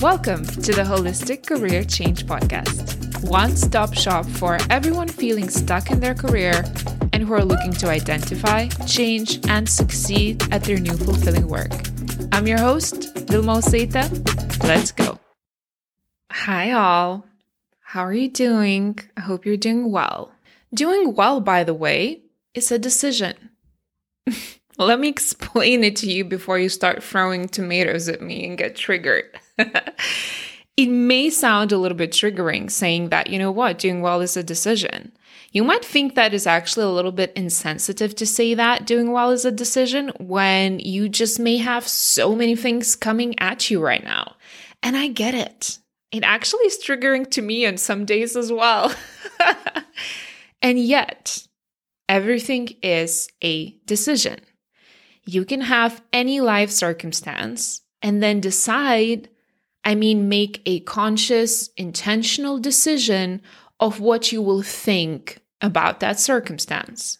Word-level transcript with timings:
Welcome 0.00 0.44
to 0.44 0.72
the 0.72 0.82
Holistic 0.82 1.46
Career 1.46 1.84
Change 1.84 2.26
Podcast, 2.26 3.24
one 3.28 3.56
stop 3.56 3.94
shop 3.94 4.26
for 4.26 4.58
everyone 4.68 5.08
feeling 5.08 5.48
stuck 5.48 5.90
in 5.90 6.00
their 6.00 6.14
career 6.14 6.64
and 7.12 7.22
who 7.22 7.32
are 7.32 7.44
looking 7.44 7.72
to 7.74 7.88
identify, 7.88 8.66
change, 8.86 9.46
and 9.48 9.68
succeed 9.68 10.42
at 10.52 10.64
their 10.64 10.78
new 10.78 10.96
fulfilling 10.96 11.48
work. 11.48 11.72
I'm 12.32 12.46
your 12.46 12.58
host, 12.58 13.16
Vilma 13.28 13.58
Usaite. 13.58 14.64
Let's 14.64 14.92
go. 14.92 15.18
Hi, 16.30 16.72
all. 16.72 17.24
How 17.80 18.04
are 18.04 18.12
you 18.12 18.28
doing? 18.28 18.98
I 19.16 19.20
hope 19.20 19.46
you're 19.46 19.56
doing 19.56 19.90
well. 19.92 20.32
Doing 20.74 21.14
well, 21.14 21.40
by 21.40 21.62
the 21.62 21.74
way, 21.74 22.22
is 22.52 22.72
a 22.72 22.78
decision. 22.78 23.50
Let 24.78 24.98
me 24.98 25.08
explain 25.08 25.84
it 25.84 25.94
to 25.96 26.10
you 26.10 26.24
before 26.24 26.58
you 26.58 26.68
start 26.68 27.02
throwing 27.02 27.48
tomatoes 27.48 28.08
at 28.08 28.20
me 28.20 28.44
and 28.44 28.58
get 28.58 28.74
triggered. 28.74 29.38
it 30.76 30.88
may 30.88 31.30
sound 31.30 31.72
a 31.72 31.78
little 31.78 31.96
bit 31.96 32.12
triggering 32.12 32.70
saying 32.70 33.10
that, 33.10 33.28
you 33.28 33.38
know 33.38 33.50
what, 33.50 33.78
doing 33.78 34.00
well 34.02 34.20
is 34.20 34.36
a 34.36 34.42
decision. 34.42 35.12
You 35.52 35.62
might 35.62 35.84
think 35.84 36.14
that 36.14 36.34
is 36.34 36.48
actually 36.48 36.84
a 36.84 36.90
little 36.90 37.12
bit 37.12 37.32
insensitive 37.36 38.16
to 38.16 38.26
say 38.26 38.54
that 38.54 38.86
doing 38.86 39.12
well 39.12 39.30
is 39.30 39.44
a 39.44 39.52
decision 39.52 40.10
when 40.18 40.80
you 40.80 41.08
just 41.08 41.38
may 41.38 41.58
have 41.58 41.86
so 41.86 42.34
many 42.34 42.56
things 42.56 42.96
coming 42.96 43.38
at 43.38 43.70
you 43.70 43.80
right 43.80 44.02
now. 44.02 44.34
And 44.82 44.96
I 44.96 45.08
get 45.08 45.34
it. 45.34 45.78
It 46.10 46.24
actually 46.24 46.64
is 46.64 46.78
triggering 46.84 47.30
to 47.30 47.42
me 47.42 47.66
on 47.66 47.76
some 47.76 48.04
days 48.04 48.36
as 48.36 48.52
well. 48.52 48.92
and 50.62 50.78
yet, 50.78 51.46
everything 52.08 52.68
is 52.82 53.28
a 53.42 53.70
decision. 53.86 54.40
You 55.24 55.44
can 55.44 55.62
have 55.62 56.02
any 56.12 56.40
life 56.40 56.70
circumstance 56.70 57.82
and 58.02 58.22
then 58.22 58.40
decide, 58.40 59.28
I 59.84 59.94
mean, 59.94 60.28
make 60.28 60.62
a 60.66 60.80
conscious, 60.80 61.68
intentional 61.76 62.58
decision 62.58 63.42
of 63.80 64.00
what 64.00 64.32
you 64.32 64.40
will 64.40 64.62
think 64.62 65.40
about 65.60 66.00
that 66.00 66.18
circumstance. 66.18 67.18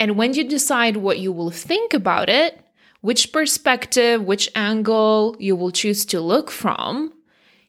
And 0.00 0.16
when 0.16 0.34
you 0.34 0.44
decide 0.44 0.96
what 0.96 1.18
you 1.18 1.32
will 1.32 1.50
think 1.50 1.94
about 1.94 2.28
it, 2.28 2.58
which 3.02 3.32
perspective, 3.32 4.22
which 4.22 4.50
angle 4.54 5.36
you 5.38 5.54
will 5.56 5.70
choose 5.70 6.04
to 6.06 6.20
look 6.20 6.50
from, 6.50 7.12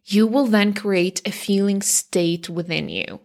you 0.05 0.27
will 0.27 0.47
then 0.47 0.73
create 0.73 1.22
a 1.27 1.31
feeling 1.31 1.81
state 1.81 2.50
within 2.50 2.89
you. 2.89 3.19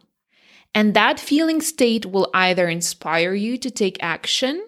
And 0.74 0.94
that 0.94 1.18
feeling 1.18 1.60
state 1.60 2.06
will 2.06 2.30
either 2.34 2.68
inspire 2.68 3.34
you 3.34 3.56
to 3.58 3.70
take 3.70 3.96
action 4.00 4.64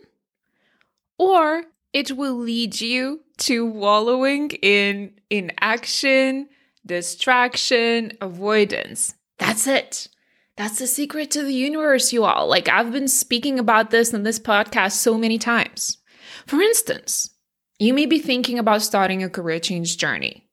or 1.19 1.65
it 1.93 2.13
will 2.13 2.37
lead 2.37 2.81
you 2.81 3.21
to 3.39 3.67
wallowing 3.67 4.51
in 4.63 5.13
inaction, 5.31 6.49
distraction, 6.85 8.13
avoidance. 8.21 9.15
That's 9.39 9.67
it. 9.67 10.09
That's 10.57 10.79
the 10.79 10.87
secret 10.87 11.31
to 11.33 11.43
the 11.43 11.55
universe, 11.55 12.13
you 12.13 12.25
all. 12.25 12.47
Like, 12.47 12.69
I've 12.69 12.93
been 12.93 13.09
speaking 13.09 13.59
about 13.59 13.91
this 13.91 14.13
in 14.13 14.25
this 14.25 14.39
podcast 14.39 14.93
so 14.93 15.17
many 15.17 15.39
times. 15.39 15.99
For 16.47 16.61
instance, 16.61 17.31
you 17.79 17.95
may 17.95 18.05
be 18.05 18.19
thinking 18.19 18.59
about 18.59 18.83
starting 18.83 19.23
a 19.23 19.31
career 19.31 19.59
change 19.59 19.97
journey, 19.97 20.47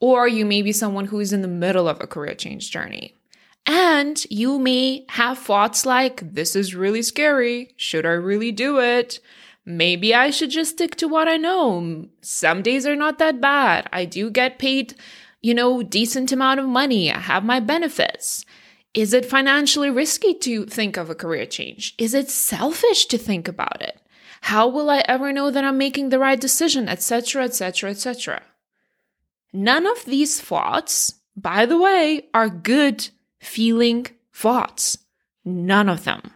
or 0.00 0.26
you 0.26 0.44
may 0.44 0.62
be 0.62 0.72
someone 0.72 1.06
who 1.06 1.20
is 1.20 1.32
in 1.32 1.42
the 1.42 1.48
middle 1.48 1.88
of 1.88 2.00
a 2.00 2.08
career 2.08 2.34
change 2.34 2.72
journey. 2.72 3.20
And 3.66 4.24
you 4.30 4.58
may 4.58 5.04
have 5.10 5.38
thoughts 5.38 5.86
like, 5.86 6.32
this 6.34 6.56
is 6.56 6.74
really 6.74 7.02
scary. 7.02 7.72
Should 7.76 8.04
I 8.04 8.10
really 8.10 8.52
do 8.52 8.80
it? 8.80 9.20
Maybe 9.68 10.14
I 10.14 10.30
should 10.30 10.50
just 10.50 10.72
stick 10.72 10.94
to 10.96 11.08
what 11.08 11.26
I 11.26 11.36
know. 11.36 12.06
Some 12.22 12.62
days 12.62 12.86
are 12.86 12.94
not 12.94 13.18
that 13.18 13.40
bad. 13.40 13.88
I 13.92 14.04
do 14.04 14.30
get 14.30 14.60
paid, 14.60 14.94
you 15.42 15.54
know, 15.54 15.82
decent 15.82 16.30
amount 16.30 16.60
of 16.60 16.66
money. 16.66 17.10
I 17.10 17.18
have 17.18 17.44
my 17.44 17.58
benefits. 17.58 18.44
Is 18.94 19.12
it 19.12 19.26
financially 19.26 19.90
risky 19.90 20.34
to 20.34 20.66
think 20.66 20.96
of 20.96 21.10
a 21.10 21.16
career 21.16 21.46
change? 21.46 21.94
Is 21.98 22.14
it 22.14 22.30
selfish 22.30 23.06
to 23.06 23.18
think 23.18 23.48
about 23.48 23.82
it? 23.82 24.00
How 24.42 24.68
will 24.68 24.88
I 24.88 25.02
ever 25.08 25.32
know 25.32 25.50
that 25.50 25.64
I'm 25.64 25.76
making 25.76 26.10
the 26.10 26.20
right 26.20 26.40
decision, 26.40 26.88
etc., 26.88 27.44
etc., 27.44 27.90
etc.? 27.90 28.42
None 29.52 29.86
of 29.86 30.04
these 30.04 30.40
thoughts, 30.40 31.14
by 31.36 31.66
the 31.66 31.76
way, 31.76 32.28
are 32.32 32.48
good 32.48 33.08
feeling 33.40 34.06
thoughts. 34.32 34.98
None 35.44 35.88
of 35.88 36.04
them. 36.04 36.30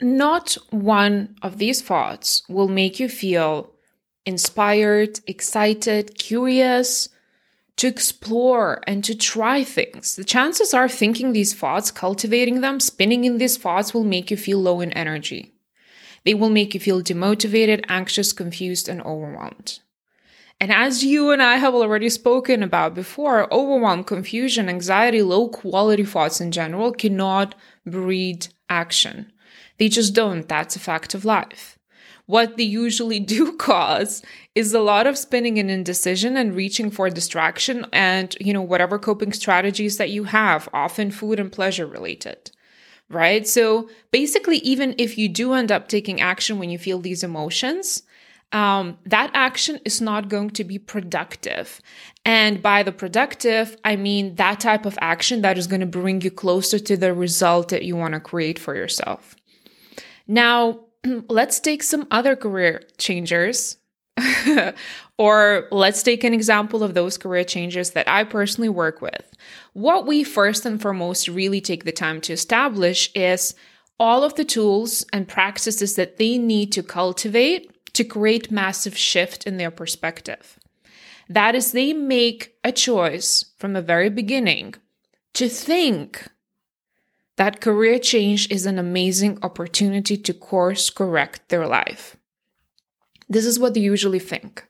Not 0.00 0.56
one 0.70 1.36
of 1.42 1.58
these 1.58 1.82
thoughts 1.82 2.42
will 2.48 2.68
make 2.68 3.00
you 3.00 3.08
feel 3.08 3.72
inspired, 4.24 5.20
excited, 5.26 6.16
curious, 6.18 7.08
to 7.78 7.86
explore 7.86 8.80
and 8.86 9.02
to 9.04 9.16
try 9.16 9.64
things. 9.64 10.16
The 10.16 10.24
chances 10.24 10.74
are 10.74 10.88
thinking 10.88 11.32
these 11.32 11.54
thoughts, 11.54 11.90
cultivating 11.90 12.60
them, 12.60 12.80
spinning 12.80 13.24
in 13.24 13.38
these 13.38 13.56
thoughts 13.56 13.94
will 13.94 14.04
make 14.04 14.30
you 14.30 14.36
feel 14.36 14.58
low 14.58 14.80
in 14.80 14.92
energy. 14.92 15.52
They 16.24 16.34
will 16.34 16.50
make 16.50 16.74
you 16.74 16.80
feel 16.80 17.02
demotivated, 17.02 17.84
anxious, 17.88 18.32
confused, 18.32 18.88
and 18.88 19.00
overwhelmed. 19.02 19.78
And 20.60 20.72
as 20.72 21.04
you 21.04 21.30
and 21.30 21.40
I 21.40 21.56
have 21.56 21.74
already 21.74 22.08
spoken 22.08 22.64
about 22.64 22.94
before, 22.94 23.52
overwhelm, 23.54 24.02
confusion, 24.02 24.68
anxiety, 24.68 25.22
low 25.22 25.48
quality 25.48 26.04
thoughts 26.04 26.40
in 26.40 26.50
general 26.50 26.92
cannot 26.92 27.54
breed 27.86 28.48
action. 28.68 29.32
They 29.78 29.88
just 29.88 30.14
don't. 30.14 30.48
That's 30.48 30.76
a 30.76 30.80
fact 30.80 31.14
of 31.14 31.24
life 31.24 31.78
what 32.28 32.58
they 32.58 32.62
usually 32.62 33.18
do 33.36 33.56
cause 33.56 34.22
is 34.54 34.72
a 34.72 34.80
lot 34.80 35.06
of 35.06 35.18
spinning 35.18 35.58
and 35.58 35.70
indecision 35.70 36.36
and 36.36 36.54
reaching 36.54 36.90
for 36.90 37.10
distraction 37.10 37.86
and, 37.92 38.36
you 38.38 38.52
know, 38.52 38.62
whatever 38.62 38.98
coping 38.98 39.32
strategies 39.32 39.96
that 39.96 40.10
you 40.10 40.24
have, 40.24 40.68
often 40.72 41.10
food 41.10 41.40
and 41.40 41.50
pleasure 41.50 41.86
related. 41.86 42.50
Right. 43.08 43.48
So 43.48 43.88
basically, 44.10 44.58
even 44.58 44.94
if 44.98 45.16
you 45.16 45.30
do 45.30 45.54
end 45.54 45.72
up 45.72 45.88
taking 45.88 46.20
action 46.20 46.58
when 46.58 46.68
you 46.68 46.76
feel 46.76 46.98
these 46.98 47.24
emotions, 47.24 48.02
um, 48.52 48.98
that 49.06 49.30
action 49.32 49.80
is 49.86 50.02
not 50.02 50.28
going 50.28 50.50
to 50.50 50.64
be 50.64 50.78
productive. 50.78 51.80
And 52.26 52.62
by 52.62 52.82
the 52.82 52.92
productive, 52.92 53.74
I 53.84 53.96
mean 53.96 54.34
that 54.34 54.60
type 54.60 54.84
of 54.84 54.98
action 55.00 55.40
that 55.40 55.56
is 55.56 55.66
going 55.66 55.80
to 55.80 55.86
bring 55.86 56.20
you 56.20 56.30
closer 56.30 56.78
to 56.78 56.96
the 56.98 57.14
result 57.14 57.70
that 57.70 57.84
you 57.84 57.96
want 57.96 58.12
to 58.12 58.20
create 58.20 58.58
for 58.58 58.74
yourself. 58.74 59.37
Now, 60.28 60.80
let's 61.28 61.58
take 61.58 61.82
some 61.82 62.06
other 62.10 62.36
career 62.36 62.82
changers. 62.98 63.76
or 65.18 65.68
let's 65.70 66.02
take 66.02 66.24
an 66.24 66.34
example 66.34 66.82
of 66.82 66.94
those 66.94 67.16
career 67.16 67.44
changes 67.44 67.92
that 67.92 68.08
I 68.08 68.24
personally 68.24 68.68
work 68.68 69.00
with. 69.00 69.32
What 69.74 70.06
we 70.06 70.24
first 70.24 70.66
and 70.66 70.82
foremost 70.82 71.28
really 71.28 71.60
take 71.60 71.84
the 71.84 71.92
time 71.92 72.20
to 72.22 72.32
establish 72.32 73.10
is 73.14 73.54
all 74.00 74.24
of 74.24 74.34
the 74.34 74.44
tools 74.44 75.04
and 75.12 75.28
practices 75.28 75.94
that 75.96 76.18
they 76.18 76.36
need 76.36 76.72
to 76.72 76.82
cultivate 76.82 77.70
to 77.94 78.04
create 78.04 78.50
massive 78.50 78.96
shift 78.96 79.46
in 79.46 79.56
their 79.56 79.70
perspective. 79.70 80.58
That 81.28 81.54
is, 81.54 81.72
they 81.72 81.92
make 81.92 82.54
a 82.64 82.72
choice 82.72 83.44
from 83.58 83.72
the 83.72 83.82
very 83.82 84.08
beginning 84.08 84.74
to 85.34 85.48
think 85.48 86.28
that 87.38 87.60
career 87.60 87.98
change 88.00 88.50
is 88.50 88.66
an 88.66 88.78
amazing 88.78 89.38
opportunity 89.42 90.16
to 90.16 90.34
course 90.34 90.90
correct 90.90 91.48
their 91.48 91.66
life. 91.66 92.16
This 93.28 93.46
is 93.46 93.60
what 93.60 93.74
they 93.74 93.80
usually 93.80 94.18
think. 94.18 94.66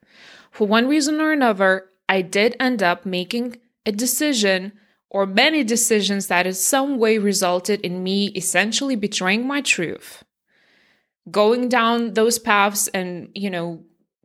For 0.50 0.66
one 0.66 0.86
reason 0.86 1.20
or 1.20 1.32
another, 1.32 1.86
I 2.08 2.20
did 2.20 2.56
end 2.60 2.82
up 2.82 3.06
making 3.06 3.56
a 3.86 3.92
decision 3.92 4.72
or 5.08 5.24
many 5.24 5.64
decisions 5.64 6.26
that 6.26 6.46
in 6.46 6.52
some 6.52 6.98
way 6.98 7.16
resulted 7.16 7.80
in 7.80 8.02
me 8.02 8.26
essentially 8.28 8.96
betraying 8.96 9.46
my 9.46 9.62
truth. 9.62 10.22
Going 11.30 11.70
down 11.70 12.12
those 12.12 12.38
paths 12.38 12.88
and, 12.88 13.30
you 13.34 13.48
know, 13.48 13.82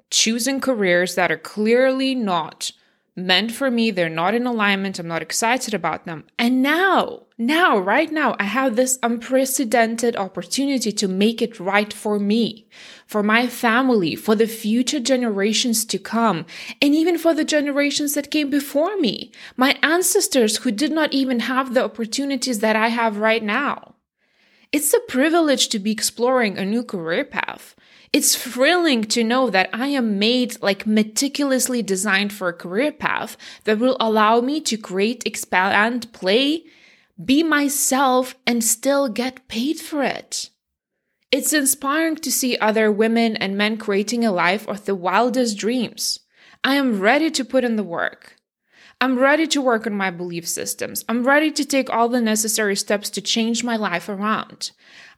choosing 0.10 0.60
careers 0.60 1.16
that 1.16 1.32
are 1.32 1.38
clearly 1.38 2.14
not 2.14 2.72
meant 3.16 3.52
for 3.52 3.70
me. 3.70 3.92
They're 3.92 4.10
not 4.10 4.34
in 4.34 4.48
alignment. 4.48 5.00
I'm 5.00 5.08
not 5.08 5.22
excited 5.22 5.74
about 5.74 6.06
them. 6.06 6.26
And 6.40 6.62
now, 6.62 7.24
now, 7.38 7.78
right 7.78 8.12
now, 8.12 8.36
I 8.40 8.44
have 8.44 8.76
this 8.76 9.00
unprecedented 9.04 10.16
opportunity 10.16 10.92
to 10.94 11.08
make 11.08 11.42
it 11.42 11.60
right 11.60 11.92
for 11.92 12.20
me, 12.20 12.68
for 13.06 13.24
my 13.24 13.48
family, 13.48 14.16
for 14.16 14.36
the 14.36 14.48
future 14.48 15.00
generations 15.00 15.86
to 15.86 16.00
come, 16.00 16.46
and 16.82 16.96
even 16.96 17.18
for 17.18 17.34
the 17.34 17.44
generations 17.44 18.14
that 18.14 18.32
came 18.32 18.50
before 18.50 18.98
me, 18.98 19.32
my 19.58 19.78
ancestors 19.84 20.58
who 20.58 20.72
did 20.72 20.92
not 20.92 21.14
even 21.14 21.42
have 21.42 21.74
the 21.74 21.84
opportunities 21.84 22.60
that 22.60 22.76
I 22.76 22.90
have 22.90 23.18
right 23.18 23.44
now. 23.44 23.96
It's 24.72 24.94
a 24.94 25.00
privilege 25.02 25.68
to 25.70 25.80
be 25.80 25.92
exploring 25.92 26.58
a 26.58 26.66
new 26.66 26.84
career 26.84 27.26
path. 27.26 27.76
It's 28.14 28.36
thrilling 28.36 29.06
to 29.06 29.24
know 29.24 29.50
that 29.50 29.72
I 29.74 29.88
am 29.88 30.20
made 30.20 30.62
like 30.62 30.86
meticulously 30.86 31.82
designed 31.82 32.32
for 32.32 32.48
a 32.48 32.54
career 32.54 32.92
path 32.92 33.36
that 33.64 33.80
will 33.80 33.98
allow 34.00 34.40
me 34.40 34.62
to 34.62 34.78
create, 34.78 35.24
expand, 35.26 36.14
play, 36.14 36.64
be 37.24 37.42
myself, 37.42 38.36
and 38.46 38.64
still 38.64 39.10
get 39.10 39.48
paid 39.48 39.80
for 39.80 40.04
it. 40.04 40.52
It's 41.32 41.54
inspiring 41.54 42.18
to 42.18 42.32
see 42.32 42.56
other 42.58 42.92
women 42.92 43.36
and 43.36 43.58
men 43.58 43.78
creating 43.78 44.24
a 44.24 44.32
life 44.32 44.68
of 44.68 44.86
the 44.86 44.94
wildest 44.94 45.58
dreams. 45.58 46.20
I 46.64 46.76
am 46.76 47.00
ready 47.00 47.32
to 47.32 47.44
put 47.44 47.64
in 47.64 47.78
the 47.78 47.84
work. 47.84 48.36
I'm 49.02 49.18
ready 49.18 49.48
to 49.48 49.62
work 49.62 49.88
on 49.88 49.96
my 49.96 50.12
belief 50.12 50.48
systems. 50.48 51.04
I'm 51.10 51.26
ready 51.26 51.52
to 51.52 51.66
take 51.66 51.90
all 51.90 52.10
the 52.10 52.22
necessary 52.22 52.76
steps 52.76 53.10
to 53.10 53.22
change 53.22 53.64
my 53.64 53.76
life 53.76 54.08
around. 54.08 54.70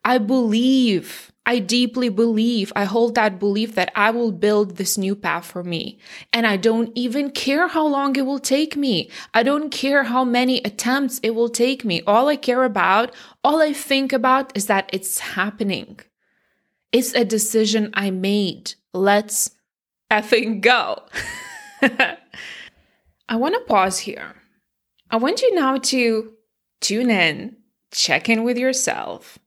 I 0.06 0.18
believe, 0.18 1.33
I 1.45 1.59
deeply 1.59 2.09
believe, 2.09 2.74
I 2.75 2.86
hold 2.86 3.15
that 3.15 3.39
belief 3.39 3.75
that 3.75 3.92
I 3.95 4.09
will 4.09 4.31
build 4.31 4.77
this 4.77 4.97
new 4.97 5.15
path 5.15 5.45
for 5.45 5.63
me. 5.63 6.00
And 6.33 6.47
I 6.47 6.57
don't 6.57 6.92
even 6.95 7.30
care 7.30 7.68
how 7.68 7.86
long 7.86 8.15
it 8.15 8.25
will 8.25 8.39
take 8.39 8.75
me. 8.75 9.12
I 9.33 9.44
don't 9.44 9.69
care 9.69 10.06
how 10.06 10.24
many 10.24 10.62
attempts 10.63 11.19
it 11.21 11.36
will 11.36 11.50
take 11.50 11.86
me. 11.86 12.01
All 12.07 12.27
I 12.30 12.36
care 12.36 12.63
about, 12.63 13.13
all 13.44 13.62
I 13.62 13.74
think 13.74 14.12
about 14.12 14.56
is 14.57 14.65
that 14.65 14.89
it's 14.92 15.19
happening. 15.19 16.00
It's 16.92 17.13
a 17.13 17.24
decision 17.24 17.92
I 17.94 18.09
made. 18.09 18.74
Let's 18.94 19.51
effing 20.09 20.62
go. 20.62 21.03
I 23.30 23.36
want 23.36 23.53
to 23.53 23.62
pause 23.62 24.00
here. 24.00 24.36
I 25.12 25.18
want 25.18 25.42
you 25.42 25.53
now 25.53 25.77
to 25.77 26.33
tune 26.81 27.12
in, 27.12 27.57
check 27.92 28.30
in 28.30 28.44
with 28.44 28.57
yourself, 28.57 29.38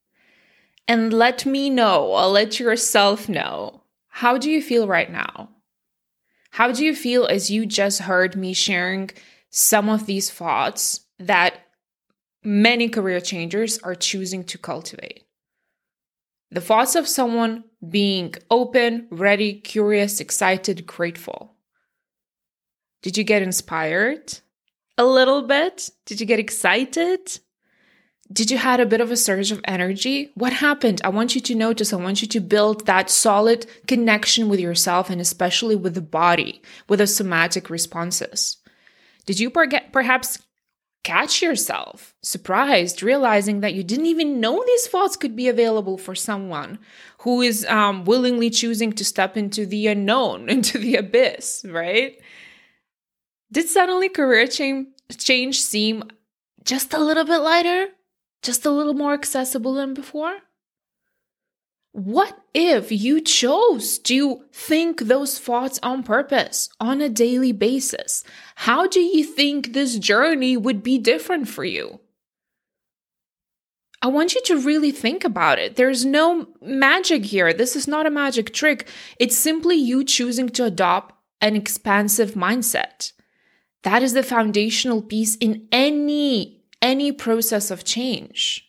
and 0.88 1.12
let 1.12 1.44
me 1.44 1.68
know, 1.68 2.06
or 2.06 2.26
let 2.26 2.58
yourself 2.58 3.28
know, 3.28 3.82
how 4.08 4.38
do 4.38 4.50
you 4.50 4.62
feel 4.62 4.88
right 4.88 5.12
now? 5.12 5.50
How 6.50 6.72
do 6.72 6.84
you 6.84 6.96
feel 6.96 7.26
as 7.26 7.50
you 7.50 7.66
just 7.66 8.00
heard 8.00 8.34
me 8.34 8.54
sharing 8.54 9.10
some 9.50 9.88
of 9.90 10.06
these 10.06 10.30
thoughts 10.30 11.00
that 11.18 11.60
many 12.42 12.88
career 12.88 13.20
changers 13.20 13.78
are 13.80 13.94
choosing 13.94 14.42
to 14.44 14.58
cultivate? 14.58 15.26
The 16.50 16.62
thoughts 16.62 16.94
of 16.94 17.06
someone 17.06 17.64
being 17.86 18.34
open, 18.50 19.06
ready, 19.10 19.60
curious, 19.60 20.18
excited, 20.18 20.86
grateful. 20.86 21.54
Did 23.02 23.18
you 23.18 23.24
get 23.24 23.42
inspired? 23.42 24.38
A 24.96 25.04
little 25.04 25.42
bit? 25.42 25.90
Did 26.06 26.18
you 26.20 26.26
get 26.26 26.40
excited? 26.40 27.38
Did 28.30 28.50
you 28.50 28.58
had 28.58 28.78
a 28.78 28.86
bit 28.86 29.00
of 29.00 29.10
a 29.10 29.16
surge 29.16 29.50
of 29.50 29.60
energy? 29.64 30.30
What 30.34 30.52
happened? 30.52 31.00
I 31.02 31.08
want 31.08 31.34
you 31.34 31.40
to 31.40 31.54
notice. 31.54 31.92
I 31.92 31.96
want 31.96 32.20
you 32.20 32.28
to 32.28 32.40
build 32.40 32.84
that 32.84 33.08
solid 33.08 33.66
connection 33.86 34.48
with 34.48 34.60
yourself 34.60 35.08
and 35.08 35.20
especially 35.20 35.76
with 35.76 35.94
the 35.94 36.02
body, 36.02 36.60
with 36.88 36.98
the 36.98 37.06
somatic 37.06 37.70
responses. 37.70 38.58
Did 39.24 39.40
you 39.40 39.50
perhaps 39.50 40.38
catch 41.04 41.40
yourself 41.40 42.14
surprised, 42.22 43.02
realizing 43.02 43.60
that 43.60 43.72
you 43.72 43.82
didn't 43.82 44.06
even 44.06 44.40
know 44.40 44.62
these 44.66 44.86
thoughts 44.88 45.16
could 45.16 45.34
be 45.34 45.48
available 45.48 45.96
for 45.96 46.14
someone 46.14 46.78
who 47.20 47.40
is 47.40 47.64
um, 47.64 48.04
willingly 48.04 48.50
choosing 48.50 48.92
to 48.92 49.04
step 49.06 49.34
into 49.34 49.64
the 49.64 49.86
unknown, 49.86 50.48
into 50.50 50.76
the 50.76 50.96
abyss, 50.96 51.64
right? 51.66 52.20
Did 53.50 53.68
suddenly 53.68 54.10
career 54.10 54.46
change, 54.46 54.88
change 55.16 55.62
seem 55.62 56.04
just 56.64 56.92
a 56.92 56.98
little 56.98 57.24
bit 57.24 57.38
lighter? 57.38 57.88
Just 58.42 58.64
a 58.66 58.70
little 58.70 58.94
more 58.94 59.14
accessible 59.14 59.74
than 59.74 59.94
before? 59.94 60.38
What 61.92 62.38
if 62.54 62.92
you 62.92 63.20
chose 63.20 63.98
to 64.00 64.44
think 64.52 65.00
those 65.00 65.38
thoughts 65.38 65.80
on 65.82 66.02
purpose 66.02 66.68
on 66.78 67.00
a 67.00 67.08
daily 67.08 67.50
basis? 67.50 68.22
How 68.56 68.86
do 68.86 69.00
you 69.00 69.24
think 69.24 69.72
this 69.72 69.98
journey 69.98 70.56
would 70.56 70.82
be 70.82 70.98
different 70.98 71.48
for 71.48 71.64
you? 71.64 72.00
I 74.00 74.06
want 74.06 74.34
you 74.34 74.40
to 74.44 74.60
really 74.60 74.92
think 74.92 75.24
about 75.24 75.58
it. 75.58 75.74
There's 75.74 76.04
no 76.04 76.46
magic 76.62 77.24
here. 77.24 77.52
This 77.52 77.74
is 77.74 77.88
not 77.88 78.06
a 78.06 78.10
magic 78.10 78.52
trick. 78.54 78.88
It's 79.18 79.36
simply 79.36 79.74
you 79.74 80.04
choosing 80.04 80.50
to 80.50 80.64
adopt 80.64 81.16
an 81.40 81.56
expansive 81.56 82.32
mindset. 82.32 83.12
That 83.82 84.04
is 84.04 84.12
the 84.12 84.22
foundational 84.22 85.02
piece 85.02 85.34
in 85.36 85.66
any 85.72 86.57
any 86.80 87.12
process 87.12 87.70
of 87.70 87.84
change. 87.84 88.64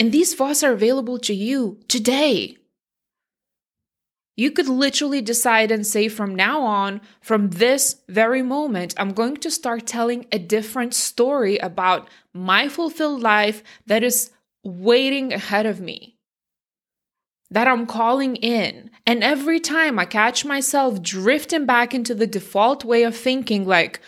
And 0.00 0.10
these 0.10 0.34
thoughts 0.34 0.62
are 0.62 0.72
available 0.72 1.18
to 1.20 1.34
you 1.34 1.78
today. 1.88 2.56
You 4.34 4.50
could 4.50 4.68
literally 4.68 5.20
decide 5.20 5.70
and 5.70 5.86
say 5.86 6.08
from 6.08 6.34
now 6.34 6.62
on, 6.62 7.02
from 7.20 7.50
this 7.50 7.96
very 8.08 8.42
moment, 8.42 8.94
I'm 8.96 9.12
going 9.12 9.36
to 9.36 9.50
start 9.50 9.86
telling 9.86 10.26
a 10.32 10.38
different 10.38 10.94
story 10.94 11.58
about 11.58 12.08
my 12.32 12.68
fulfilled 12.68 13.20
life 13.22 13.62
that 13.86 14.02
is 14.02 14.30
waiting 14.64 15.32
ahead 15.34 15.66
of 15.66 15.80
me, 15.80 16.16
that 17.50 17.68
I'm 17.68 17.84
calling 17.86 18.36
in. 18.36 18.90
And 19.06 19.22
every 19.22 19.60
time 19.60 19.98
I 19.98 20.06
catch 20.06 20.46
myself 20.46 21.02
drifting 21.02 21.66
back 21.66 21.94
into 21.94 22.14
the 22.14 22.26
default 22.26 22.84
way 22.84 23.02
of 23.02 23.14
thinking, 23.14 23.66
like, 23.66 24.00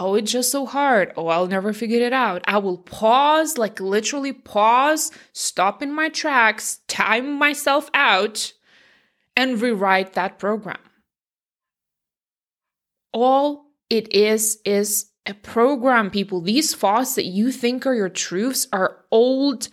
oh, 0.00 0.14
it's 0.14 0.32
just 0.32 0.50
so 0.50 0.64
hard. 0.64 1.12
Oh, 1.16 1.28
I'll 1.28 1.46
never 1.46 1.72
figure 1.72 2.00
it 2.00 2.14
out. 2.14 2.42
I 2.46 2.58
will 2.58 2.78
pause, 2.78 3.58
like 3.58 3.78
literally 3.78 4.32
pause, 4.32 5.12
stop 5.32 5.82
in 5.82 5.92
my 5.92 6.08
tracks, 6.08 6.80
time 6.88 7.38
myself 7.38 7.90
out, 7.92 8.54
and 9.36 9.60
rewrite 9.60 10.14
that 10.14 10.38
program. 10.38 10.78
All 13.12 13.66
it 13.90 14.12
is 14.12 14.58
is 14.64 15.10
a 15.26 15.34
program, 15.34 16.10
people. 16.10 16.40
These 16.40 16.74
thoughts 16.74 17.14
that 17.16 17.26
you 17.26 17.52
think 17.52 17.86
are 17.86 17.94
your 17.94 18.08
truths 18.08 18.66
are 18.72 19.04
old 19.10 19.68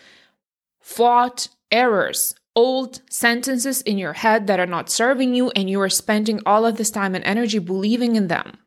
thought 0.82 1.48
errors, 1.72 2.36
old 2.54 3.02
sentences 3.10 3.82
in 3.82 3.98
your 3.98 4.14
head 4.14 4.48
that 4.48 4.60
are 4.60 4.66
not 4.66 4.90
serving 4.90 5.36
you, 5.36 5.52
and 5.52 5.70
you 5.70 5.80
are 5.80 5.90
spending 5.90 6.42
all 6.46 6.66
of 6.66 6.76
this 6.76 6.92
time 6.92 7.16
and 7.16 7.24
energy 7.24 7.60
believing 7.60 8.18
in 8.18 8.28
them. 8.28 8.58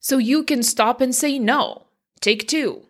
So 0.00 0.18
you 0.18 0.42
can 0.44 0.62
stop 0.62 1.00
and 1.00 1.14
say 1.14 1.38
no. 1.38 1.86
Take 2.20 2.48
two. 2.48 2.86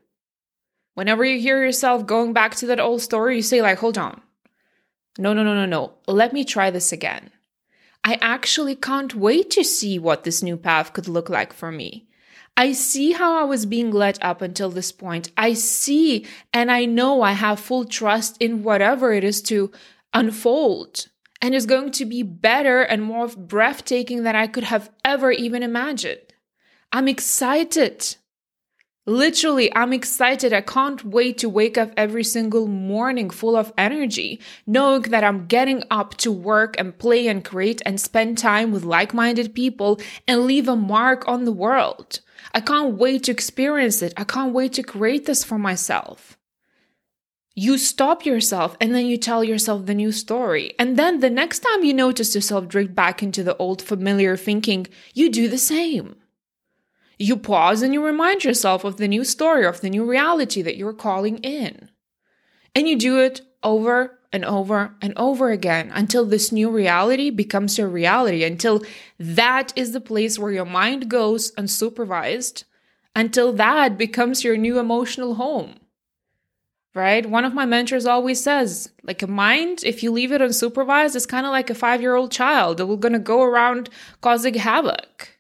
Whenever 0.95 1.25
you 1.25 1.41
hear 1.41 1.63
yourself 1.63 2.07
going 2.07 2.33
back 2.33 2.55
to 2.57 2.67
that 2.67 2.81
old 2.81 3.03
story, 3.03 3.37
you 3.37 3.43
say, 3.43 3.61
like, 3.61 3.79
hold 3.79 3.99
on. 3.99 4.21
No, 5.19 5.33
no, 5.33 5.43
no, 5.43 5.55
no, 5.55 5.67
no. 5.67 5.95
Let 6.07 6.33
me 6.33 6.45
try 6.45 6.71
this 6.71 6.93
again. 6.93 7.31
I 8.05 8.19
actually 8.21 8.77
can't 8.77 9.15
wait 9.15 9.51
to 9.51 9.65
see 9.65 9.99
what 9.99 10.25
this 10.25 10.43
new 10.43 10.57
path 10.57 10.93
could 10.93 11.09
look 11.09 11.29
like 11.29 11.53
for 11.53 11.71
me. 11.71 12.07
I 12.57 12.73
see 12.73 13.13
how 13.13 13.41
I 13.41 13.45
was 13.45 13.67
being 13.67 13.91
led 13.91 14.19
up 14.23 14.43
until 14.43 14.71
this 14.71 14.93
point. 14.93 15.31
I 15.37 15.55
see 15.55 16.27
and 16.53 16.71
I 16.71 16.85
know 16.85 17.23
I 17.23 17.33
have 17.33 17.61
full 17.61 17.85
trust 17.85 18.37
in 18.41 18.63
whatever 18.63 19.13
it 19.13 19.25
is 19.25 19.43
to 19.43 19.71
unfold 20.13 21.09
and 21.43 21.55
is 21.55 21.67
going 21.67 21.91
to 21.93 22.05
be 22.05 22.23
better 22.23 22.83
and 22.83 23.03
more 23.03 23.29
breathtaking 23.29 24.25
than 24.25 24.37
I 24.37 24.47
could 24.47 24.65
have 24.65 24.91
ever 25.05 25.31
even 25.31 25.63
imagined. 25.63 26.21
I'm 26.93 27.07
excited. 27.07 28.17
Literally, 29.07 29.75
I'm 29.75 29.93
excited. 29.93 30.53
I 30.53 30.61
can't 30.61 31.05
wait 31.05 31.39
to 31.39 31.49
wake 31.49 31.79
up 31.79 31.93
every 31.97 32.25
single 32.25 32.67
morning 32.67 33.31
full 33.31 33.57
of 33.57 33.73
energy, 33.79 34.41
knowing 34.67 35.03
that 35.03 35.25
I'm 35.25 35.47
getting 35.47 35.85
up 35.91 36.17
to 36.19 36.33
work 36.33 36.75
and 36.79 36.99
play 36.99 37.29
and 37.29 37.45
create 37.45 37.81
and 37.87 38.01
spend 38.01 38.39
time 38.39 38.73
with 38.73 38.85
like 38.85 39.15
minded 39.15 39.55
people 39.55 40.01
and 40.29 40.47
leave 40.47 40.69
a 40.69 40.77
mark 40.77 41.27
on 41.27 41.45
the 41.45 41.53
world. 41.53 42.21
I 42.55 42.61
can't 42.61 42.99
wait 42.99 43.25
to 43.25 43.33
experience 43.33 44.03
it. 44.03 44.13
I 44.17 44.25
can't 44.25 44.53
wait 44.53 44.73
to 44.75 44.83
create 44.83 45.27
this 45.27 45.45
for 45.45 45.59
myself. 45.59 46.39
You 47.55 47.79
stop 47.79 48.25
yourself 48.25 48.77
and 48.81 48.95
then 48.95 49.07
you 49.07 49.17
tell 49.17 49.45
yourself 49.45 49.87
the 49.87 49.95
new 49.95 50.13
story. 50.13 50.75
And 50.79 50.97
then 50.97 51.21
the 51.21 51.31
next 51.31 51.61
time 51.61 51.85
you 51.85 51.95
notice 51.95 52.35
yourself 52.35 52.69
drift 52.69 52.95
back 52.95 53.23
into 53.23 53.43
the 53.43 53.57
old 53.57 53.81
familiar 53.81 54.37
thinking, 54.37 54.87
you 55.15 55.31
do 55.31 55.49
the 55.49 55.59
same. 55.59 56.17
You 57.23 57.37
pause 57.37 57.83
and 57.83 57.93
you 57.93 58.03
remind 58.03 58.45
yourself 58.45 58.83
of 58.83 58.97
the 58.97 59.07
new 59.07 59.25
story, 59.25 59.67
of 59.67 59.83
the 59.83 59.91
new 59.91 60.07
reality 60.07 60.63
that 60.63 60.79
you're 60.79 60.95
calling 60.95 61.37
in. 61.41 61.91
And 62.75 62.89
you 62.89 62.97
do 62.97 63.19
it 63.19 63.43
over 63.63 64.19
and 64.33 64.43
over 64.43 64.95
and 65.03 65.13
over 65.19 65.51
again 65.51 65.91
until 65.93 66.25
this 66.25 66.51
new 66.51 66.71
reality 66.71 67.29
becomes 67.29 67.77
your 67.77 67.89
reality, 67.89 68.43
until 68.43 68.83
that 69.19 69.71
is 69.77 69.93
the 69.93 70.01
place 70.01 70.39
where 70.39 70.51
your 70.51 70.65
mind 70.65 71.11
goes 71.11 71.53
unsupervised, 71.57 72.65
until 73.15 73.53
that 73.53 73.99
becomes 73.99 74.43
your 74.43 74.57
new 74.57 74.79
emotional 74.79 75.35
home. 75.35 75.75
Right? 76.95 77.29
One 77.29 77.45
of 77.45 77.53
my 77.53 77.67
mentors 77.67 78.07
always 78.07 78.43
says, 78.43 78.93
like 79.03 79.21
a 79.21 79.27
mind, 79.27 79.85
if 79.85 80.03
you 80.03 80.11
leave 80.11 80.33
it 80.33 80.41
unsupervised, 80.41 81.15
it's 81.15 81.27
kind 81.27 81.45
of 81.45 81.53
like 81.53 81.69
a 81.69 81.75
five 81.75 82.01
year 82.01 82.15
old 82.15 82.33
child 82.33 82.79
that 82.79 82.87
will 82.87 82.97
gonna 82.97 83.19
go 83.19 83.43
around 83.43 83.91
causing 84.23 84.55
havoc. 84.55 85.37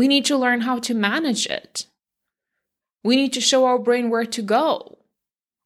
We 0.00 0.08
need 0.08 0.24
to 0.24 0.36
learn 0.38 0.62
how 0.62 0.78
to 0.78 0.94
manage 0.94 1.44
it. 1.44 1.84
We 3.04 3.16
need 3.16 3.34
to 3.34 3.40
show 3.42 3.66
our 3.66 3.78
brain 3.78 4.08
where 4.08 4.24
to 4.24 4.40
go. 4.40 4.96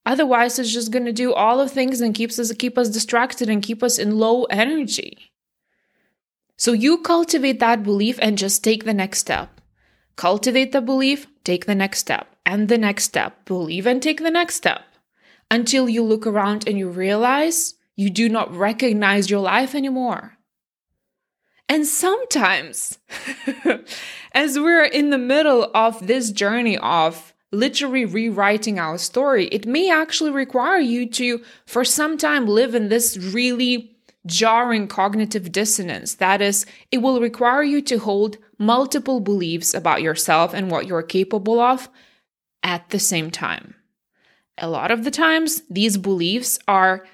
Otherwise, 0.04 0.58
it's 0.58 0.72
just 0.72 0.90
going 0.90 1.04
to 1.04 1.12
do 1.12 1.32
all 1.32 1.60
of 1.60 1.70
things 1.70 2.00
and 2.00 2.12
keeps 2.12 2.36
us 2.40 2.52
keep 2.54 2.76
us 2.76 2.88
distracted 2.88 3.48
and 3.48 3.62
keep 3.62 3.80
us 3.80 3.96
in 3.96 4.18
low 4.18 4.42
energy. 4.50 5.30
So 6.56 6.72
you 6.72 6.98
cultivate 6.98 7.60
that 7.60 7.84
belief 7.84 8.18
and 8.20 8.36
just 8.36 8.64
take 8.64 8.82
the 8.82 8.92
next 8.92 9.20
step. 9.20 9.60
Cultivate 10.16 10.72
the 10.72 10.80
belief, 10.80 11.28
take 11.44 11.66
the 11.66 11.76
next 11.76 12.00
step, 12.00 12.26
and 12.44 12.66
the 12.68 12.76
next 12.86 13.04
step. 13.04 13.44
Believe 13.44 13.86
and 13.86 14.02
take 14.02 14.20
the 14.20 14.32
next 14.32 14.56
step 14.56 14.82
until 15.48 15.88
you 15.88 16.02
look 16.02 16.26
around 16.26 16.66
and 16.66 16.76
you 16.76 16.88
realize 16.88 17.74
you 17.94 18.10
do 18.10 18.28
not 18.28 18.52
recognize 18.52 19.30
your 19.30 19.38
life 19.54 19.76
anymore. 19.76 20.38
And 21.68 21.86
sometimes, 21.86 22.98
as 24.32 24.58
we're 24.58 24.84
in 24.84 25.10
the 25.10 25.18
middle 25.18 25.70
of 25.74 26.06
this 26.06 26.30
journey 26.30 26.76
of 26.78 27.32
literally 27.52 28.04
rewriting 28.04 28.78
our 28.78 28.98
story, 28.98 29.46
it 29.46 29.66
may 29.66 29.90
actually 29.90 30.30
require 30.30 30.78
you 30.78 31.08
to, 31.08 31.42
for 31.66 31.84
some 31.84 32.18
time, 32.18 32.46
live 32.46 32.74
in 32.74 32.88
this 32.88 33.16
really 33.16 33.96
jarring 34.26 34.88
cognitive 34.88 35.52
dissonance. 35.52 36.14
That 36.14 36.42
is, 36.42 36.66
it 36.90 36.98
will 36.98 37.20
require 37.20 37.62
you 37.62 37.80
to 37.82 37.98
hold 37.98 38.36
multiple 38.58 39.20
beliefs 39.20 39.74
about 39.74 40.02
yourself 40.02 40.54
and 40.54 40.70
what 40.70 40.86
you're 40.86 41.02
capable 41.02 41.60
of 41.60 41.88
at 42.62 42.90
the 42.90 42.98
same 42.98 43.30
time. 43.30 43.74
A 44.58 44.68
lot 44.68 44.90
of 44.90 45.04
the 45.04 45.10
times, 45.10 45.62
these 45.68 45.96
beliefs 45.96 46.58
are 46.68 47.04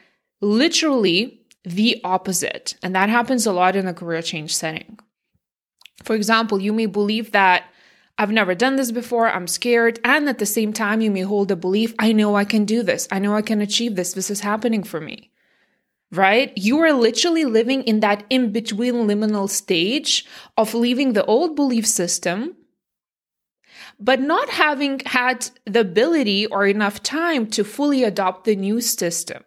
literally 0.40 1.39
the 1.64 2.00
opposite, 2.04 2.76
and 2.82 2.94
that 2.94 3.08
happens 3.08 3.46
a 3.46 3.52
lot 3.52 3.76
in 3.76 3.86
a 3.86 3.94
career 3.94 4.22
change 4.22 4.54
setting. 4.54 4.98
For 6.02 6.14
example, 6.14 6.60
you 6.60 6.72
may 6.72 6.86
believe 6.86 7.32
that 7.32 7.64
I've 8.16 8.30
never 8.30 8.54
done 8.54 8.76
this 8.76 8.90
before, 8.90 9.28
I'm 9.28 9.46
scared, 9.46 9.98
and 10.04 10.28
at 10.28 10.38
the 10.38 10.46
same 10.46 10.72
time, 10.72 11.00
you 11.00 11.10
may 11.10 11.22
hold 11.22 11.50
a 11.50 11.56
belief 11.56 11.94
I 11.98 12.12
know 12.12 12.36
I 12.36 12.44
can 12.44 12.64
do 12.64 12.82
this, 12.82 13.08
I 13.10 13.18
know 13.18 13.34
I 13.34 13.42
can 13.42 13.60
achieve 13.60 13.96
this, 13.96 14.12
this 14.12 14.30
is 14.30 14.40
happening 14.40 14.82
for 14.82 15.00
me 15.00 15.30
right? 16.12 16.52
You 16.56 16.78
are 16.80 16.92
literally 16.92 17.44
living 17.44 17.82
in 17.84 18.00
that 18.00 18.24
in 18.30 18.52
between 18.52 18.94
liminal 19.06 19.48
stage 19.48 20.26
of 20.56 20.74
leaving 20.74 21.12
the 21.12 21.24
old 21.24 21.54
belief 21.54 21.86
system, 21.86 22.56
but 23.98 24.20
not 24.20 24.48
having 24.48 25.00
had 25.06 25.50
the 25.66 25.80
ability 25.80 26.46
or 26.46 26.66
enough 26.66 27.02
time 27.02 27.46
to 27.48 27.64
fully 27.64 28.02
adopt 28.02 28.44
the 28.44 28.56
new 28.56 28.80
system. 28.80 29.44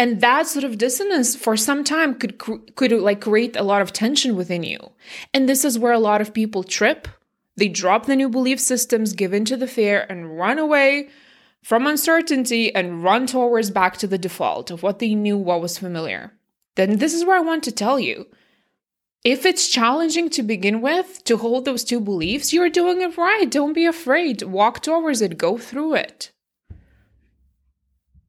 And 0.00 0.22
that 0.22 0.46
sort 0.46 0.64
of 0.64 0.78
dissonance 0.78 1.36
for 1.36 1.58
some 1.58 1.84
time 1.84 2.14
could 2.14 2.38
could 2.74 2.90
like 2.90 3.20
create 3.20 3.54
a 3.54 3.62
lot 3.62 3.82
of 3.82 3.92
tension 3.92 4.34
within 4.34 4.62
you. 4.62 4.78
And 5.34 5.46
this 5.46 5.62
is 5.62 5.78
where 5.78 5.92
a 5.92 5.98
lot 5.98 6.22
of 6.22 6.32
people 6.32 6.64
trip. 6.64 7.06
They 7.58 7.68
drop 7.68 8.06
the 8.06 8.16
new 8.16 8.30
belief 8.30 8.60
systems, 8.60 9.12
give 9.12 9.34
into 9.34 9.58
the 9.58 9.66
fear, 9.66 10.06
and 10.08 10.38
run 10.38 10.58
away 10.58 11.10
from 11.62 11.86
uncertainty 11.86 12.74
and 12.74 13.04
run 13.04 13.26
towards 13.26 13.70
back 13.70 13.98
to 13.98 14.06
the 14.06 14.16
default 14.16 14.70
of 14.70 14.82
what 14.82 15.00
they 15.00 15.14
knew 15.14 15.36
what 15.36 15.60
was 15.60 15.76
familiar. 15.76 16.32
Then 16.76 16.96
this 16.96 17.12
is 17.12 17.26
where 17.26 17.36
I 17.36 17.42
want 17.42 17.62
to 17.64 17.72
tell 17.72 18.00
you. 18.00 18.26
If 19.22 19.44
it's 19.44 19.68
challenging 19.68 20.30
to 20.30 20.42
begin 20.42 20.80
with 20.80 21.22
to 21.24 21.36
hold 21.36 21.66
those 21.66 21.84
two 21.84 22.00
beliefs, 22.00 22.54
you're 22.54 22.70
doing 22.70 23.02
it 23.02 23.18
right. 23.18 23.50
Don't 23.50 23.74
be 23.74 23.84
afraid. 23.84 24.40
Walk 24.44 24.80
towards 24.80 25.20
it, 25.20 25.36
go 25.36 25.58
through 25.58 25.96
it. 25.96 26.32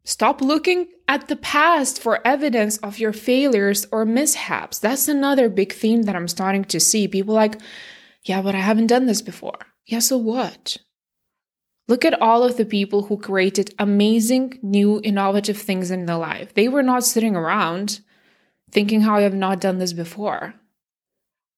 Stop 0.04 0.42
looking 0.42 0.88
at 1.12 1.28
the 1.28 1.36
past 1.36 2.02
for 2.02 2.26
evidence 2.26 2.78
of 2.78 2.98
your 2.98 3.12
failures 3.12 3.86
or 3.92 4.06
mishaps. 4.06 4.80
That's 4.80 5.10
another 5.10 5.50
big 5.50 5.74
theme 5.74 6.04
that 6.04 6.16
I'm 6.16 6.30
starting 6.30 6.64
to 6.66 6.80
see. 6.80 7.06
People 7.06 7.36
like, 7.36 7.60
yeah, 8.24 8.42
but 8.42 8.56
I 8.56 8.60
haven't 8.60 8.88
done 8.88 9.08
this 9.08 9.22
before. 9.22 9.60
Yeah, 9.86 10.00
so 10.00 10.18
what? 10.18 10.78
Look 11.90 12.06
at 12.06 12.22
all 12.22 12.44
of 12.44 12.56
the 12.56 12.64
people 12.64 13.04
who 13.04 13.18
created 13.18 13.76
amazing, 13.78 14.58
new, 14.62 15.02
innovative 15.04 15.58
things 15.58 15.92
in 15.92 16.06
their 16.06 16.16
life. 16.16 16.54
They 16.54 16.70
were 16.70 16.82
not 16.82 17.04
sitting 17.04 17.36
around 17.36 18.00
thinking 18.72 19.02
how 19.02 19.18
I 19.18 19.24
have 19.24 19.34
not 19.34 19.60
done 19.60 19.80
this 19.80 19.92
before. 19.92 20.54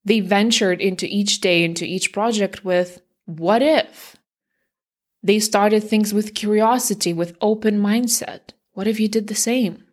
They 0.03 0.19
ventured 0.19 0.81
into 0.81 1.05
each 1.05 1.41
day, 1.41 1.63
into 1.63 1.86
each 1.86 2.12
project 2.12 2.65
with 2.65 3.03
what 3.25 3.62
if? 3.62 4.15
They 5.22 5.38
started 5.38 5.83
things 5.83 6.12
with 6.12 6.33
curiosity, 6.33 7.13
with 7.13 7.38
open 7.39 7.79
mindset. 7.79 8.53
What 8.74 8.88
if 8.88 9.00
you 9.00 9.08
did 9.08 9.27
the 9.27 9.36
same? 9.36 9.84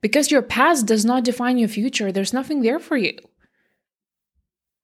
Because 0.00 0.30
your 0.30 0.42
past 0.42 0.86
does 0.86 1.04
not 1.04 1.24
define 1.24 1.58
your 1.58 1.68
future, 1.68 2.12
there's 2.12 2.32
nothing 2.32 2.62
there 2.62 2.78
for 2.78 2.96
you. 2.96 3.18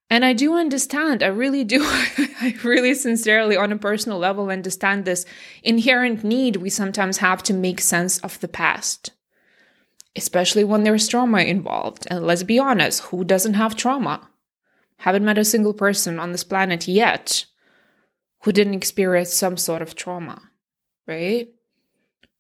And 0.08 0.24
I 0.24 0.34
do 0.34 0.54
understand, 0.54 1.22
I 1.22 1.28
really 1.28 1.64
do, 1.64 1.82
I 1.84 2.54
really 2.62 2.94
sincerely, 2.94 3.56
on 3.56 3.72
a 3.72 3.78
personal 3.78 4.18
level, 4.18 4.50
understand 4.50 5.04
this 5.04 5.26
inherent 5.62 6.22
need 6.22 6.56
we 6.56 6.70
sometimes 6.70 7.18
have 7.18 7.42
to 7.44 7.54
make 7.54 7.80
sense 7.80 8.18
of 8.18 8.38
the 8.40 8.48
past, 8.48 9.10
especially 10.14 10.64
when 10.64 10.84
there's 10.84 11.08
trauma 11.08 11.40
involved. 11.40 12.06
And 12.08 12.24
let's 12.26 12.44
be 12.44 12.58
honest, 12.58 13.02
who 13.04 13.24
doesn't 13.24 13.54
have 13.54 13.74
trauma? 13.74 14.28
Haven't 14.98 15.24
met 15.24 15.38
a 15.38 15.44
single 15.44 15.74
person 15.74 16.20
on 16.20 16.32
this 16.32 16.44
planet 16.44 16.86
yet 16.86 17.46
who 18.42 18.52
didn't 18.52 18.74
experience 18.74 19.34
some 19.34 19.56
sort 19.56 19.82
of 19.82 19.96
trauma, 19.96 20.40
right? 21.06 21.48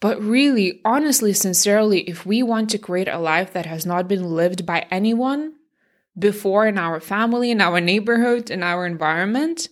But 0.00 0.20
really, 0.20 0.80
honestly, 0.84 1.32
sincerely, 1.32 2.00
if 2.00 2.26
we 2.26 2.42
want 2.42 2.70
to 2.70 2.78
create 2.78 3.08
a 3.08 3.18
life 3.18 3.52
that 3.52 3.66
has 3.66 3.86
not 3.86 4.08
been 4.08 4.34
lived 4.34 4.66
by 4.66 4.86
anyone, 4.90 5.54
before 6.18 6.66
in 6.66 6.78
our 6.78 7.00
family, 7.00 7.50
in 7.50 7.60
our 7.60 7.80
neighborhood, 7.80 8.50
in 8.50 8.62
our 8.62 8.86
environment, 8.86 9.68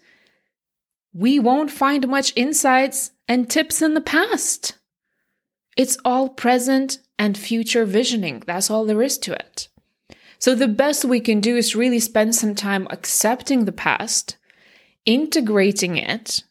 we 1.13 1.39
won't 1.39 1.71
find 1.71 2.07
much 2.09 2.33
insights 2.37 3.13
and 3.29 3.49
tips 3.49 3.81
in 3.81 3.95
the 3.95 4.01
past. 4.01 4.77
It's 5.77 5.97
all 6.05 6.29
present 6.29 6.99
and 7.19 7.37
future 7.37 7.85
visioning. 7.85 8.43
That's 8.47 8.71
all 8.71 8.85
there 8.85 9.03
is 9.03 9.19
to 9.19 9.33
it. 9.33 9.69
So, 10.39 10.55
the 10.55 10.69
best 10.69 11.05
we 11.05 11.21
can 11.21 11.41
do 11.41 11.57
is 11.57 11.75
really 11.75 12.01
spend 12.01 12.35
some 12.35 12.55
time 12.55 12.87
accepting 12.91 13.65
the 13.65 13.73
past, 13.73 14.37
integrating 15.07 15.97
it, 15.97 16.43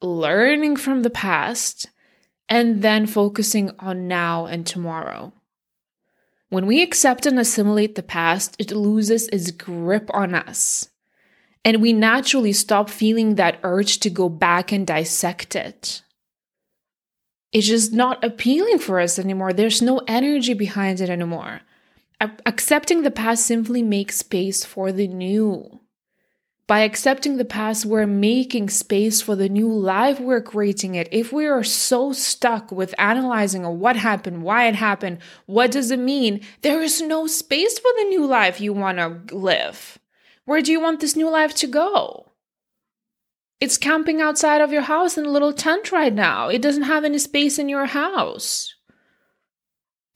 learning 0.00 0.76
from 0.76 1.02
the 1.02 1.10
past, 1.10 1.88
and 2.48 2.82
then 2.82 3.06
focusing 3.06 3.70
on 3.78 4.08
now 4.08 4.46
and 4.46 4.66
tomorrow. 4.66 5.32
When 6.48 6.66
we 6.66 6.82
accept 6.82 7.24
and 7.24 7.38
assimilate 7.38 7.94
the 7.94 8.02
past, 8.02 8.56
it 8.58 8.72
loses 8.72 9.28
its 9.28 9.50
grip 9.50 10.10
on 10.12 10.34
us. 10.34 10.90
And 11.64 11.80
we 11.80 11.92
naturally 11.92 12.52
stop 12.52 12.90
feeling 12.90 13.36
that 13.36 13.58
urge 13.62 14.00
to 14.00 14.10
go 14.10 14.28
back 14.28 14.72
and 14.72 14.86
dissect 14.86 15.56
it. 15.56 16.02
It's 17.52 17.68
just 17.68 17.92
not 17.92 18.24
appealing 18.24 18.78
for 18.78 18.98
us 18.98 19.18
anymore. 19.18 19.52
There's 19.52 19.80
no 19.80 20.00
energy 20.08 20.54
behind 20.54 21.00
it 21.00 21.08
anymore. 21.08 21.60
Accepting 22.46 23.02
the 23.02 23.10
past 23.10 23.46
simply 23.46 23.82
makes 23.82 24.18
space 24.18 24.64
for 24.64 24.92
the 24.92 25.08
new. 25.08 25.80
By 26.72 26.80
accepting 26.84 27.36
the 27.36 27.44
past, 27.44 27.84
we're 27.84 28.06
making 28.06 28.70
space 28.70 29.20
for 29.20 29.36
the 29.36 29.50
new 29.50 29.70
life 29.70 30.18
we're 30.18 30.40
creating 30.40 30.94
it. 30.94 31.06
If 31.12 31.30
we 31.30 31.46
are 31.46 31.62
so 31.62 32.14
stuck 32.14 32.72
with 32.72 32.94
analyzing 32.96 33.78
what 33.78 33.96
happened, 33.96 34.42
why 34.42 34.68
it 34.68 34.74
happened, 34.76 35.18
what 35.44 35.70
does 35.70 35.90
it 35.90 35.98
mean, 35.98 36.40
there 36.62 36.80
is 36.80 37.02
no 37.02 37.26
space 37.26 37.78
for 37.78 37.90
the 37.98 38.04
new 38.04 38.24
life 38.24 38.58
you 38.58 38.72
want 38.72 38.96
to 38.96 39.36
live. 39.36 39.98
Where 40.46 40.62
do 40.62 40.72
you 40.72 40.80
want 40.80 41.00
this 41.00 41.14
new 41.14 41.28
life 41.28 41.54
to 41.56 41.66
go? 41.66 42.28
It's 43.60 43.76
camping 43.76 44.22
outside 44.22 44.62
of 44.62 44.72
your 44.72 44.80
house 44.80 45.18
in 45.18 45.26
a 45.26 45.30
little 45.30 45.52
tent 45.52 45.92
right 45.92 46.14
now. 46.14 46.48
It 46.48 46.62
doesn't 46.62 46.84
have 46.84 47.04
any 47.04 47.18
space 47.18 47.58
in 47.58 47.68
your 47.68 47.84
house. 47.84 48.74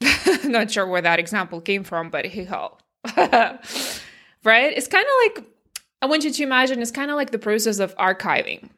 Not 0.43 0.71
sure 0.71 0.87
where 0.87 1.03
that 1.03 1.19
example 1.19 1.61
came 1.61 1.85
from, 1.85 2.09
but 2.09 2.25
hey 2.25 2.45
ho. 2.45 2.79
right? 3.15 4.73
It's 4.75 4.89
kind 4.89 5.05
of 5.05 5.37
like 5.37 5.56
I 6.03 6.07
want 6.07 6.25
you 6.25 6.33
to 6.33 6.43
imagine 6.43 6.83
it's 6.83 6.91
kind 6.91 7.11
of 7.11 7.17
like 7.17 7.31
the 7.31 7.39
process 7.39 7.79
of 7.79 7.97
archiving. 7.97 8.71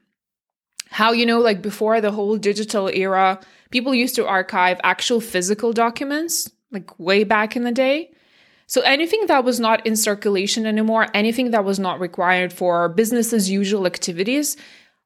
How, 0.90 1.12
you 1.12 1.26
know, 1.26 1.40
like 1.40 1.60
before 1.60 2.00
the 2.00 2.12
whole 2.12 2.36
digital 2.36 2.88
era, 2.88 3.40
people 3.70 3.94
used 3.94 4.14
to 4.16 4.26
archive 4.26 4.80
actual 4.82 5.20
physical 5.20 5.72
documents, 5.72 6.50
like 6.70 6.98
way 6.98 7.24
back 7.24 7.56
in 7.56 7.64
the 7.64 7.72
day. 7.72 8.10
So 8.66 8.82
anything 8.82 9.26
that 9.26 9.44
was 9.44 9.58
not 9.58 9.86
in 9.86 9.96
circulation 9.96 10.66
anymore, 10.66 11.06
anything 11.14 11.50
that 11.52 11.64
was 11.64 11.78
not 11.78 12.00
required 12.00 12.52
for 12.52 12.88
business 12.88 13.32
as 13.32 13.50
usual 13.50 13.86
activities, 13.86 14.56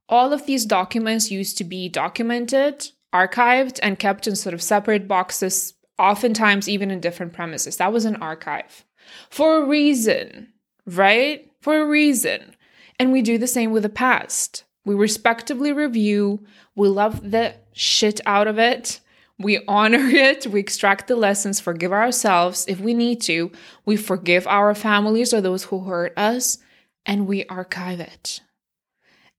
all 0.09 0.33
of 0.33 0.47
these 0.47 0.67
documents 0.67 1.31
used 1.31 1.57
to 1.59 1.65
be 1.65 1.89
documented, 1.89 2.89
archived, 3.15 3.79
and 3.83 3.99
kept 3.99 4.27
in 4.27 4.37
sort 4.37 4.55
of 4.55 4.63
separate 4.63 5.07
boxes, 5.07 5.75
oftentimes 5.99 6.69
even 6.69 6.91
in 6.91 7.01
different 7.01 7.33
premises. 7.33 7.77
That 7.77 7.93
was 7.93 8.05
an 8.05 8.17
archive 8.17 8.85
for 9.31 9.59
a 9.59 9.67
reason, 9.67 10.53
right? 10.87 11.49
For 11.63 11.81
a 11.81 11.87
reason. 11.87 12.55
And 12.99 13.13
we 13.13 13.23
do 13.23 13.39
the 13.39 13.47
same 13.47 13.71
with 13.71 13.85
the 13.85 13.89
past. 13.89 14.65
We 14.85 14.95
respectively 14.95 15.73
review, 15.73 16.45
we 16.75 16.89
love 16.89 17.31
the 17.31 17.55
shit 17.73 18.21
out 18.27 18.49
of 18.49 18.59
it, 18.59 19.01
we 19.39 19.65
honor 19.67 19.99
it, 20.09 20.47
we 20.47 20.61
extract 20.61 21.07
the 21.07 21.17
lessons, 21.17 21.61
forgive 21.61 21.93
ourselves 21.93 22.67
if 22.69 22.81
we 22.81 22.93
need 22.93 23.21
to, 23.23 23.53
we 23.87 23.97
forgive 23.97 24.47
our 24.47 24.75
families 24.75 25.33
or 25.33 25.41
those 25.41 25.65
who 25.65 25.85
hurt 25.85 26.13
us, 26.19 26.59
and 27.07 27.27
we 27.27 27.45
archive 27.47 28.01
it. 28.01 28.41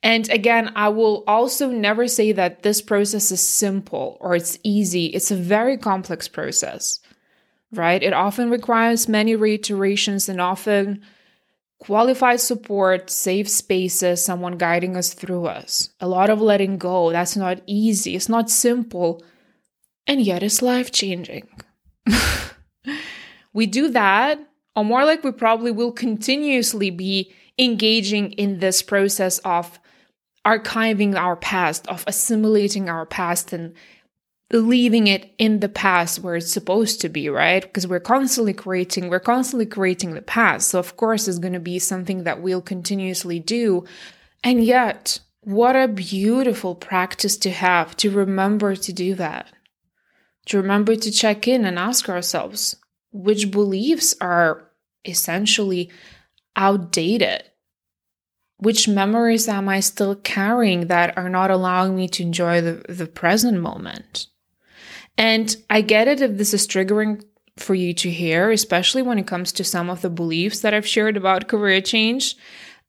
And 0.02 0.30
again, 0.30 0.72
I 0.76 0.90
will 0.90 1.24
also 1.28 1.70
never 1.70 2.08
say 2.08 2.34
that 2.34 2.64
this 2.64 2.82
process 2.82 3.32
is 3.32 3.42
simple 3.42 4.18
or 4.20 4.36
it's 4.36 4.58
easy. 4.64 5.06
It's 5.08 5.32
a 5.32 5.36
very 5.36 5.78
complex 5.78 6.28
process, 6.28 7.00
right? 7.72 8.04
It 8.04 8.12
often 8.12 8.50
requires 8.50 9.08
many 9.08 9.36
reiterations 9.38 10.28
and 10.28 10.42
often 10.42 11.02
Qualified 11.84 12.40
support, 12.40 13.10
safe 13.10 13.50
spaces, 13.50 14.24
someone 14.24 14.58
guiding 14.58 14.96
us 14.96 15.14
through 15.14 15.48
us. 15.48 15.90
A 16.00 16.08
lot 16.08 16.30
of 16.30 16.40
letting 16.40 16.78
go. 16.78 17.12
That's 17.12 17.36
not 17.36 17.60
easy. 17.68 18.16
It's 18.16 18.30
not 18.30 18.50
simple. 18.50 19.22
And 20.08 20.22
yet 20.22 20.44
it's 20.44 20.62
life 20.62 20.94
changing. 20.94 21.50
we 23.54 23.66
do 23.66 23.90
that 23.90 24.40
or 24.78 24.86
more 24.86 25.04
like 25.04 25.26
we 25.26 25.34
probably 25.34 25.72
will 25.72 25.92
continuously 25.92 26.90
be 26.90 27.34
engaging 27.60 28.32
in 28.32 28.60
this 28.60 28.82
process 28.82 29.40
of 29.40 29.78
archiving 30.46 31.16
our 31.16 31.36
past, 31.36 31.86
of 31.88 32.06
assimilating 32.08 32.88
our 32.88 33.06
past 33.06 33.52
and 33.52 33.74
leaving 34.54 35.08
it 35.08 35.34
in 35.38 35.60
the 35.60 35.70
past 35.70 36.20
where 36.20 36.36
it's 36.36 36.52
supposed 36.52 37.02
to 37.02 37.10
be, 37.10 37.28
right? 37.30 37.62
Because 37.62 37.88
we're 37.88 38.00
constantly 38.00 38.54
creating, 38.54 39.10
we're 39.10 39.20
constantly 39.20 39.66
creating 39.66 40.14
the 40.14 40.22
past. 40.22 40.70
So, 40.70 40.80
of 40.80 40.96
course, 40.96 41.28
it's 41.28 41.40
going 41.40 41.54
to 41.54 41.60
be 41.60 41.80
something 41.80 42.24
that 42.24 42.42
we'll 42.42 42.62
continuously 42.62 43.40
do. 43.40 43.86
And 44.44 44.64
yet, 44.64 45.20
what 45.42 45.76
a 45.76 45.88
beautiful 45.88 46.76
practice 46.76 47.36
to 47.38 47.52
have 47.52 47.98
to 47.98 48.12
remember 48.12 48.76
to 48.76 48.94
do 48.94 49.16
that. 49.16 49.52
To 50.48 50.58
remember 50.58 50.96
to 50.96 51.12
check 51.12 51.48
in 51.48 51.66
and 51.66 51.80
ask 51.80 52.08
ourselves 52.08 52.76
which 53.12 53.52
beliefs 53.52 54.16
are 54.22 54.70
essentially 55.06 55.90
outdated 56.56 57.44
which 58.64 58.88
memories 58.88 59.50
am 59.50 59.68
I 59.68 59.82
still 59.82 60.16
carrying 60.16 60.88
that 60.88 61.18
are 61.18 61.28
not 61.28 61.52
allowing 61.52 61.98
me 61.98 62.08
to 62.08 62.24
enjoy 62.24 62.62
the, 62.62 62.86
the 62.88 63.08
present 63.08 63.60
moment? 63.60 64.28
And 65.18 65.56
I 65.70 65.82
get 65.82 66.08
it 66.08 66.22
if 66.22 66.38
this 66.38 66.54
is 66.54 66.68
triggering 66.68 67.24
for 67.58 67.76
you 67.76 67.94
to 67.94 68.10
hear, 68.10 68.52
especially 68.52 69.02
when 69.02 69.20
it 69.20 69.28
comes 69.28 69.52
to 69.54 69.64
some 69.64 69.90
of 69.90 70.02
the 70.02 70.10
beliefs 70.10 70.62
that 70.62 70.74
I've 70.74 70.88
shared 70.88 71.18
about 71.18 71.48
career 71.48 71.82
change. 71.82 72.36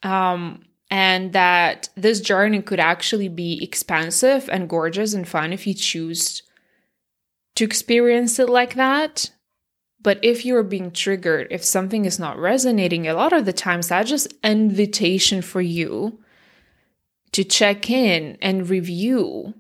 Um, 0.03 0.65
and 0.91 1.33
that 1.33 1.89
this 1.97 2.21
journey 2.21 2.63
could 2.63 2.81
actually 2.81 3.29
be 3.29 3.63
expansive 3.63 4.49
and 4.51 4.69
gorgeous 4.69 5.15
and 5.15 5.27
fun 5.27 5.53
if 5.53 5.67
you 5.67 5.75
choose 5.75 6.43
to 7.57 7.65
experience 7.65 8.39
it 8.39 8.49
like 8.49 8.75
that. 8.75 9.31
But 10.01 10.19
if 10.23 10.45
you're 10.45 10.63
being 10.63 10.91
triggered, 10.91 11.49
if 11.51 11.65
something 11.65 12.05
is 12.05 12.19
not 12.19 12.39
resonating, 12.39 13.09
a 13.09 13.15
lot 13.15 13.33
of 13.33 13.47
the 13.47 13.53
times 13.53 13.89
that's 13.89 14.11
just 14.11 14.35
invitation 14.45 15.41
for 15.41 15.63
you 15.63 16.21
to 17.33 17.43
check 17.43 17.91
in 17.91 18.37
and 18.43 18.69
review 18.69 19.55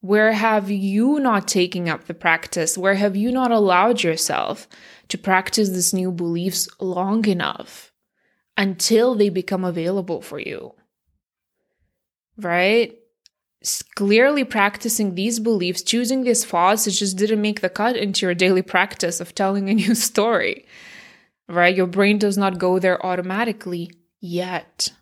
where 0.00 0.32
have 0.32 0.70
you 0.70 1.18
not 1.18 1.48
taken 1.48 1.88
up 1.88 2.04
the 2.04 2.14
practice? 2.14 2.78
Where 2.78 2.94
have 2.94 3.16
you 3.16 3.32
not 3.32 3.50
allowed 3.50 4.02
yourself 4.02 4.68
to 5.08 5.18
practice 5.18 5.70
these 5.70 5.92
new 5.92 6.12
beliefs 6.12 6.68
long 6.80 7.26
enough 7.26 7.92
until 8.56 9.14
they 9.14 9.28
become 9.28 9.64
available 9.64 10.22
for 10.22 10.38
you? 10.38 10.74
Right? 12.36 12.98
clearly 13.96 14.44
practicing 14.44 15.14
these 15.14 15.40
beliefs, 15.40 15.82
choosing 15.82 16.22
these 16.22 16.44
thoughts, 16.44 16.86
it 16.86 16.92
just 16.92 17.16
didn't 17.16 17.42
make 17.42 17.60
the 17.60 17.68
cut 17.68 17.96
into 17.96 18.26
your 18.26 18.34
daily 18.34 18.62
practice 18.62 19.20
of 19.20 19.34
telling 19.34 19.68
a 19.68 19.74
new 19.74 19.94
story, 20.08 20.64
right? 21.48 21.76
Your 21.76 21.86
brain 21.86 22.18
does 22.18 22.38
not 22.38 22.58
go 22.58 22.78
there 22.78 23.04
automatically 23.04 23.90
yet. 24.20 24.92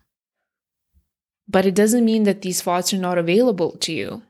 But 1.47 1.65
it 1.65 1.75
doesn't 1.75 2.03
mean 2.03 2.23
that 2.23 2.41
these 2.41 2.61
thoughts 2.61 2.93
are 2.93 2.97
not 2.97 3.17
available 3.17 3.77
to 3.77 3.93
you. 3.93 4.23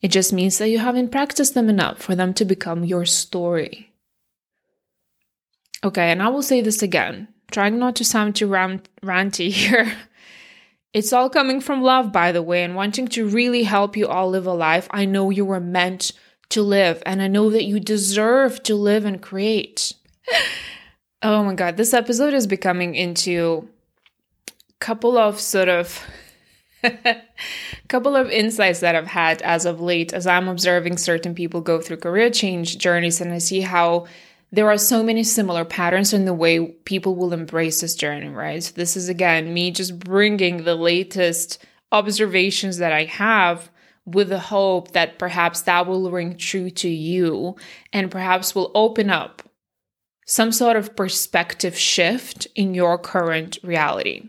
It 0.00 0.08
just 0.08 0.32
means 0.32 0.58
that 0.58 0.68
you 0.68 0.78
haven't 0.78 1.10
practiced 1.10 1.54
them 1.54 1.68
enough 1.68 1.98
for 1.98 2.14
them 2.14 2.32
to 2.34 2.44
become 2.44 2.84
your 2.84 3.04
story. 3.04 3.92
Okay, 5.84 6.10
and 6.10 6.22
I 6.22 6.28
will 6.28 6.42
say 6.42 6.60
this 6.60 6.82
again, 6.82 7.28
trying 7.50 7.78
not 7.78 7.96
to 7.96 8.04
sound 8.04 8.36
too 8.36 8.46
rant- 8.46 8.88
ranty 9.02 9.50
here. 9.52 9.92
It's 10.92 11.12
all 11.12 11.28
coming 11.28 11.60
from 11.60 11.82
love, 11.82 12.12
by 12.12 12.32
the 12.32 12.42
way, 12.42 12.64
and 12.64 12.74
wanting 12.74 13.08
to 13.08 13.28
really 13.28 13.64
help 13.64 13.96
you 13.96 14.08
all 14.08 14.30
live 14.30 14.46
a 14.46 14.52
life 14.52 14.88
I 14.90 15.04
know 15.04 15.30
you 15.30 15.44
were 15.44 15.60
meant 15.60 16.12
to 16.50 16.62
live, 16.62 17.02
and 17.04 17.20
I 17.20 17.28
know 17.28 17.50
that 17.50 17.64
you 17.64 17.78
deserve 17.78 18.62
to 18.64 18.74
live 18.74 19.04
and 19.04 19.20
create. 19.20 19.92
oh 21.22 21.44
my 21.44 21.54
god, 21.54 21.76
this 21.76 21.92
episode 21.92 22.34
is 22.34 22.46
becoming 22.46 22.94
into 22.94 23.68
a 24.48 24.74
couple 24.78 25.18
of 25.18 25.38
sort 25.38 25.68
of 25.68 26.02
couple 27.88 28.16
of 28.16 28.30
insights 28.30 28.80
that 28.80 28.94
I've 28.94 29.06
had 29.06 29.42
as 29.42 29.64
of 29.64 29.80
late 29.80 30.12
as 30.12 30.26
I'm 30.26 30.48
observing 30.48 30.98
certain 30.98 31.34
people 31.34 31.60
go 31.60 31.80
through 31.80 31.98
career 31.98 32.30
change 32.30 32.78
journeys 32.78 33.20
and 33.20 33.32
I 33.32 33.38
see 33.38 33.60
how 33.60 34.06
there 34.50 34.68
are 34.68 34.78
so 34.78 35.02
many 35.02 35.24
similar 35.24 35.64
patterns 35.64 36.12
in 36.12 36.24
the 36.24 36.32
way 36.32 36.66
people 36.66 37.14
will 37.14 37.32
embrace 37.32 37.80
this 37.80 37.94
journey, 37.94 38.28
right? 38.28 38.62
So 38.62 38.72
this 38.74 38.96
is 38.96 39.08
again 39.08 39.52
me 39.52 39.70
just 39.70 39.98
bringing 39.98 40.64
the 40.64 40.74
latest 40.74 41.64
observations 41.92 42.78
that 42.78 42.92
I 42.92 43.04
have 43.04 43.70
with 44.06 44.30
the 44.30 44.38
hope 44.38 44.92
that 44.92 45.18
perhaps 45.18 45.62
that 45.62 45.86
will 45.86 46.10
ring 46.10 46.36
true 46.36 46.70
to 46.70 46.88
you 46.88 47.56
and 47.92 48.10
perhaps 48.10 48.54
will 48.54 48.70
open 48.74 49.10
up 49.10 49.42
some 50.26 50.52
sort 50.52 50.76
of 50.76 50.96
perspective 50.96 51.76
shift 51.76 52.46
in 52.54 52.74
your 52.74 52.98
current 52.98 53.58
reality. 53.62 54.28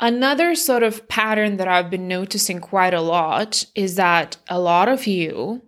Another 0.00 0.54
sort 0.54 0.82
of 0.82 1.08
pattern 1.08 1.56
that 1.58 1.68
I've 1.68 1.88
been 1.88 2.08
noticing 2.08 2.60
quite 2.60 2.94
a 2.94 3.00
lot 3.00 3.64
is 3.74 3.94
that 3.94 4.36
a 4.48 4.58
lot 4.58 4.88
of 4.88 5.06
you 5.06 5.62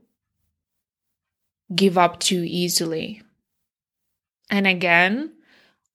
give 1.74 1.96
up 1.96 2.18
too 2.20 2.42
easily. 2.44 3.22
And 4.50 4.66
again, 4.66 5.32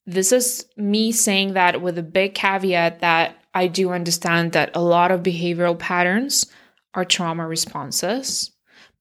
this 0.06 0.32
is 0.32 0.66
me 0.76 1.12
saying 1.12 1.54
that 1.54 1.82
with 1.82 1.98
a 1.98 2.04
big 2.04 2.34
caveat 2.34 3.00
that 3.02 3.38
I 3.54 3.68
do 3.68 3.92
understand 3.92 4.54
that 4.54 4.72
a 4.76 4.82
lot 4.82 5.12
of 5.12 5.24
behavioral 5.24 5.78
patterns 5.78 6.46
are 6.94 7.06
trauma 7.06 7.46
responses, 7.48 8.52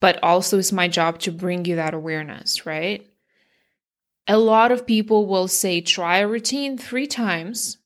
but 0.00 0.22
also 0.22 0.58
it's 0.58 0.72
my 0.72 0.88
job 0.88 1.18
to 1.20 1.32
bring 1.32 1.64
you 1.64 1.76
that 1.76 1.94
awareness, 1.94 2.66
right? 2.66 3.06
A 4.26 4.38
lot 4.38 4.70
of 4.70 4.86
people 4.86 5.26
will 5.26 5.48
say, 5.48 5.80
try 5.80 6.18
a 6.18 6.28
routine 6.28 6.78
three 6.78 7.06
times 7.06 7.78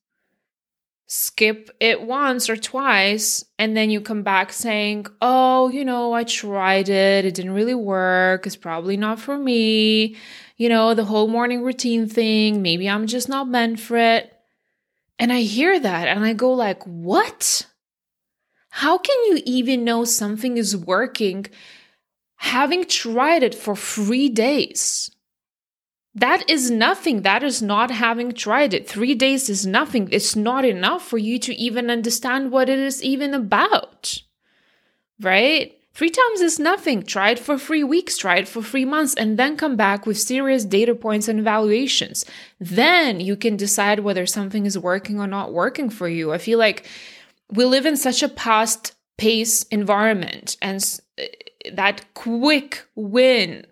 skip 1.07 1.69
it 1.79 2.01
once 2.01 2.49
or 2.49 2.57
twice 2.57 3.45
and 3.59 3.77
then 3.77 3.91
you 3.91 4.01
come 4.01 4.23
back 4.23 4.51
saying 4.51 5.05
oh 5.21 5.69
you 5.69 5.85
know 5.85 6.13
i 6.13 6.23
tried 6.23 6.89
it. 6.89 7.25
It 7.25 7.35
didn't 7.35 7.53
really 7.53 7.75
work. 7.75 8.47
It's 8.47 8.55
probably 8.55 8.97
not 8.97 9.19
for 9.19 9.37
me. 9.37 10.15
You 10.57 10.69
know 10.69 10.93
the 10.93 11.05
whole 11.05 11.27
morning 11.27 11.61
routine 11.61 12.09
thing. 12.09 12.61
Maybe 12.61 12.89
i'm 12.89 13.05
just 13.05 13.29
not 13.29 13.47
meant 13.47 13.79
for 13.79 13.97
it. 13.97 14.33
And 15.19 15.31
i 15.31 15.41
hear 15.41 15.79
that 15.79 16.07
and 16.07 16.25
i 16.25 16.33
go 16.33 16.51
like 16.53 16.83
what? 16.83 17.67
How 18.69 18.97
can 18.97 19.15
you 19.25 19.41
even 19.45 19.85
know 19.85 20.05
something 20.05 20.57
is 20.57 20.75
working 20.75 21.45
having 22.37 22.83
tried 22.85 23.43
it 23.43 23.55
for 23.55 23.75
3 23.75 24.29
days 24.29 25.14
that 26.15 26.49
is 26.49 26.71
nothing. 26.71 27.23
That 27.23 27.43
is 27.43 27.61
not 27.61 27.91
having 27.91 28.31
tried 28.31 28.73
it. 28.73 28.87
Three 28.87 29.15
days 29.15 29.49
is 29.49 29.65
nothing. 29.65 30.07
It's 30.11 30.35
not 30.35 30.63
enough 30.63 31.05
for 31.05 31.17
you 31.17 31.37
to 31.39 31.53
even 31.53 31.89
understand 31.89 32.51
what 32.51 32.69
it 32.69 32.79
is 32.79 33.03
even 33.03 33.33
about. 33.33 34.21
Right? 35.19 35.77
Three 35.93 36.09
times 36.09 36.41
is 36.41 36.57
nothing. 36.57 37.03
Try 37.03 37.31
it 37.31 37.39
for 37.39 37.57
three 37.57 37.83
weeks, 37.83 38.17
try 38.17 38.37
it 38.37 38.47
for 38.47 38.61
three 38.61 38.83
months, 38.83 39.13
and 39.13 39.37
then 39.37 39.55
come 39.55 39.75
back 39.75 40.05
with 40.05 40.17
serious 40.17 40.65
data 40.65 40.95
points 40.95 41.27
and 41.27 41.39
evaluations. 41.39 42.25
Then 42.59 43.19
you 43.19 43.35
can 43.35 43.55
decide 43.55 43.99
whether 43.99 44.25
something 44.25 44.65
is 44.65 44.77
working 44.77 45.19
or 45.19 45.27
not 45.27 45.53
working 45.53 45.89
for 45.89 46.09
you. 46.09 46.33
I 46.33 46.37
feel 46.37 46.59
like 46.59 46.85
we 47.49 47.63
live 47.63 47.85
in 47.85 47.95
such 47.95 48.23
a 48.23 48.29
fast 48.29 48.93
pace 49.17 49.63
environment, 49.63 50.57
and 50.61 50.83
eh, 51.17 51.27
that 51.73 52.13
quick 52.13 52.85
win 52.95 53.65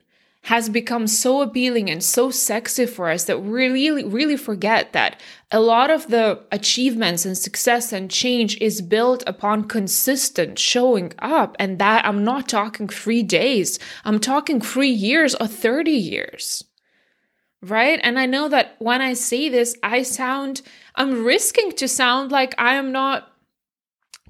has 0.44 0.68
become 0.68 1.08
so 1.08 1.42
appealing 1.42 1.90
and 1.90 2.04
so 2.04 2.30
sexy 2.30 2.86
for 2.86 3.10
us 3.10 3.24
that 3.26 3.42
we 3.42 3.50
really, 3.50 4.04
really 4.04 4.36
forget 4.36 4.92
that 4.92 5.20
a 5.52 5.60
lot 5.62 5.90
of 5.90 6.10
the 6.10 6.38
achievements 6.52 7.26
and 7.26 7.38
success 7.38 7.94
and 7.94 8.12
change 8.12 8.60
is 8.60 8.82
built 8.82 9.24
upon 9.26 9.64
consistent 9.70 10.60
showing 10.60 11.14
up. 11.20 11.56
And 11.60 11.80
that 11.80 12.06
I'm 12.06 12.26
not 12.26 12.50
talking 12.50 12.90
three 12.90 13.24
days, 13.24 13.80
I'm 14.04 14.20
talking 14.20 14.60
three 14.60 14.90
years 14.90 15.34
or 15.36 15.48
30 15.48 15.92
years. 15.92 16.66
Right. 17.62 18.02
And 18.04 18.20
I 18.20 18.26
know 18.26 18.50
that 18.50 18.76
when 18.80 19.02
I 19.02 19.14
say 19.14 19.48
this, 19.48 19.78
I 19.82 20.04
sound, 20.04 20.62
I'm 20.96 21.24
risking 21.24 21.72
to 21.74 21.88
sound 21.88 22.34
like 22.34 22.54
I 22.58 22.74
am 22.74 22.92
not 22.92 23.33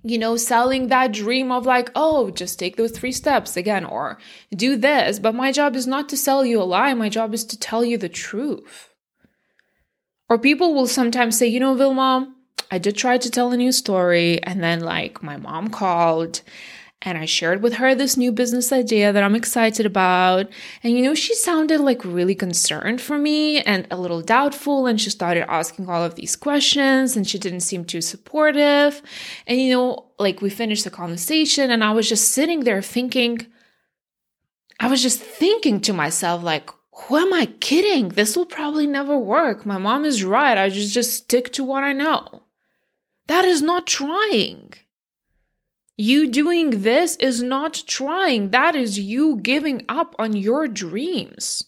you 0.04 0.18
know, 0.18 0.36
selling 0.36 0.88
that 0.88 1.14
dream 1.14 1.52
of 1.52 1.66
like, 1.66 1.90
oh, 1.96 2.30
just 2.30 2.60
take 2.60 2.76
those 2.76 2.92
three 2.92 3.14
steps 3.14 3.56
again, 3.56 3.86
or 3.86 4.18
do 4.54 4.76
this. 4.76 5.18
But 5.18 5.34
my 5.34 5.52
job 5.52 5.76
is 5.76 5.88
not 5.88 6.10
to 6.10 6.18
sell 6.18 6.46
you 6.46 6.62
a 6.62 6.64
lie. 6.64 6.94
My 6.94 7.10
job 7.10 7.34
is 7.34 7.46
to 7.46 7.60
tell 7.60 7.86
you 7.86 7.98
the 7.98 8.10
truth. 8.10 8.90
Or 10.30 10.38
people 10.38 10.74
will 10.74 10.88
sometimes 10.88 11.38
say, 11.38 11.48
you 11.48 11.60
know, 11.60 11.76
Vilma, 11.76 12.34
I 12.70 12.80
did 12.80 12.98
try 12.98 13.18
to 13.18 13.30
tell 13.30 13.52
a 13.52 13.58
new 13.58 13.72
story. 13.72 14.42
And 14.44 14.62
then, 14.62 14.82
like, 14.82 15.24
my 15.24 15.38
mom 15.38 15.70
called 15.70 16.42
and 17.04 17.18
I 17.18 17.26
shared 17.26 17.62
with 17.62 17.76
her 17.76 17.94
this 17.94 18.16
new 18.16 18.32
business 18.32 18.72
idea 18.72 19.12
that 19.12 19.24
I'm 19.24 19.36
excited 19.36 19.86
about. 19.86 20.48
And 20.82 20.94
you 20.94 21.04
know, 21.04 21.14
she 21.14 21.36
sounded 21.36 21.82
like 21.82 22.04
really 22.06 22.34
concerned 22.34 23.02
for 23.02 23.18
me 23.18 23.60
and 23.60 23.86
a 23.92 23.98
little 23.98 24.22
doubtful. 24.22 24.88
And 24.88 25.00
she 25.00 25.10
started 25.10 25.50
asking 25.52 25.90
all 25.90 26.02
of 26.02 26.16
these 26.16 26.38
questions 26.38 27.18
and 27.18 27.28
she 27.28 27.38
didn't 27.38 27.60
seem 27.60 27.84
too 27.84 28.02
supportive. 28.02 29.02
And 29.46 29.60
you 29.60 29.74
know, 29.74 30.12
like 30.18 30.42
we 30.42 30.50
finished 30.50 30.86
the 30.86 30.90
conversation 30.90 31.70
and 31.70 31.84
I 31.84 31.92
was 31.92 32.08
just 32.08 32.32
sitting 32.32 32.62
there 32.62 32.82
thinking, 32.82 33.46
I 34.80 34.88
was 34.88 35.02
just 35.02 35.20
thinking 35.20 35.82
to 35.82 35.94
myself, 35.94 36.42
like, 36.42 36.70
who 36.96 37.18
am 37.18 37.34
I 37.34 37.48
kidding? 37.48 38.10
This 38.10 38.38
will 38.38 38.46
probably 38.46 38.88
never 38.88 39.18
work. 39.18 39.66
My 39.66 39.78
mom 39.78 40.06
is 40.06 40.24
right. 40.24 40.58
I 40.58 40.70
just 40.70 40.94
just 40.94 41.14
stick 41.14 41.52
to 41.54 41.64
what 41.64 41.84
I 41.84 41.92
know. 41.92 42.44
That 43.28 43.46
is 43.46 43.62
not 43.62 43.88
trying. 43.88 44.74
You 45.96 46.30
doing 46.30 46.82
this 46.82 47.16
is 47.18 47.44
not 47.44 47.84
trying. 47.86 48.50
That 48.50 48.76
is 48.76 48.98
you 48.98 49.38
giving 49.38 49.86
up 49.88 50.16
on 50.18 50.36
your 50.36 50.68
dreams. 50.68 51.66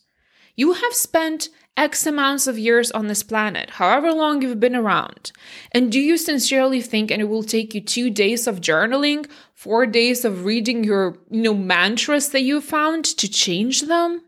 You 0.55 0.73
have 0.73 0.93
spent 0.93 1.49
X 1.77 2.07
amounts 2.07 2.47
of 2.47 2.57
years 2.57 2.89
on 2.91 3.07
this 3.07 3.21
planet, 3.21 3.71
however 3.71 4.11
long 4.11 4.41
you've 4.41 4.59
been 4.59 4.75
around. 4.75 5.31
And 5.73 5.91
do 5.91 5.99
you 5.99 6.17
sincerely 6.17 6.81
think 6.81 7.11
and 7.11 7.21
it 7.21 7.25
will 7.25 7.43
take 7.43 7.75
you 7.75 7.81
two 7.81 8.09
days 8.09 8.47
of 8.47 8.61
journaling, 8.61 9.29
four 9.53 9.85
days 9.85 10.25
of 10.25 10.45
reading 10.45 10.83
your, 10.83 11.17
you 11.29 11.41
know, 11.41 11.53
mantras 11.53 12.29
that 12.29 12.41
you 12.41 12.61
found 12.61 13.05
to 13.05 13.29
change 13.29 13.81
them? 13.81 14.23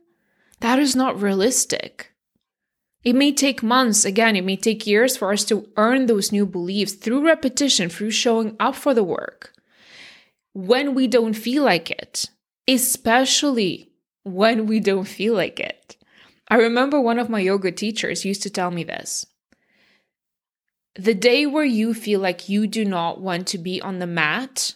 That 0.59 0.77
is 0.77 0.95
not 0.95 1.19
realistic. 1.19 2.11
It 3.03 3.15
may 3.15 3.31
take 3.31 3.63
months, 3.63 4.03
again, 4.03 4.35
it 4.35 4.43
may 4.43 4.57
take 4.57 4.85
years 4.85 5.15
for 5.15 5.31
us 5.31 5.45
to 5.45 5.69
earn 5.77 6.05
those 6.05 6.31
new 6.31 6.45
beliefs 6.45 6.93
through 6.93 7.25
repetition, 7.25 7.89
through 7.89 8.11
showing 8.11 8.57
up 8.59 8.75
for 8.75 8.93
the 8.93 9.03
work. 9.03 9.53
When 10.57 10.95
we 10.95 11.05
don't 11.05 11.35
feel 11.35 11.63
like 11.63 11.91
it, 11.91 12.31
especially 12.67 13.91
when 14.23 14.65
we 14.65 14.79
don't 14.79 15.07
feel 15.07 15.35
like 15.35 15.59
it. 15.59 15.97
I 16.47 16.55
remember 16.55 16.99
one 16.99 17.19
of 17.19 17.29
my 17.29 17.41
yoga 17.41 17.71
teachers 17.71 18.25
used 18.25 18.41
to 18.41 18.49
tell 18.49 18.71
me 18.71 18.83
this. 18.83 19.27
The 20.95 21.13
day 21.13 21.45
where 21.45 21.63
you 21.63 21.93
feel 21.93 22.21
like 22.21 22.49
you 22.49 22.65
do 22.65 22.85
not 22.85 23.21
want 23.21 23.45
to 23.49 23.59
be 23.59 23.79
on 23.79 23.99
the 23.99 24.07
mat 24.07 24.73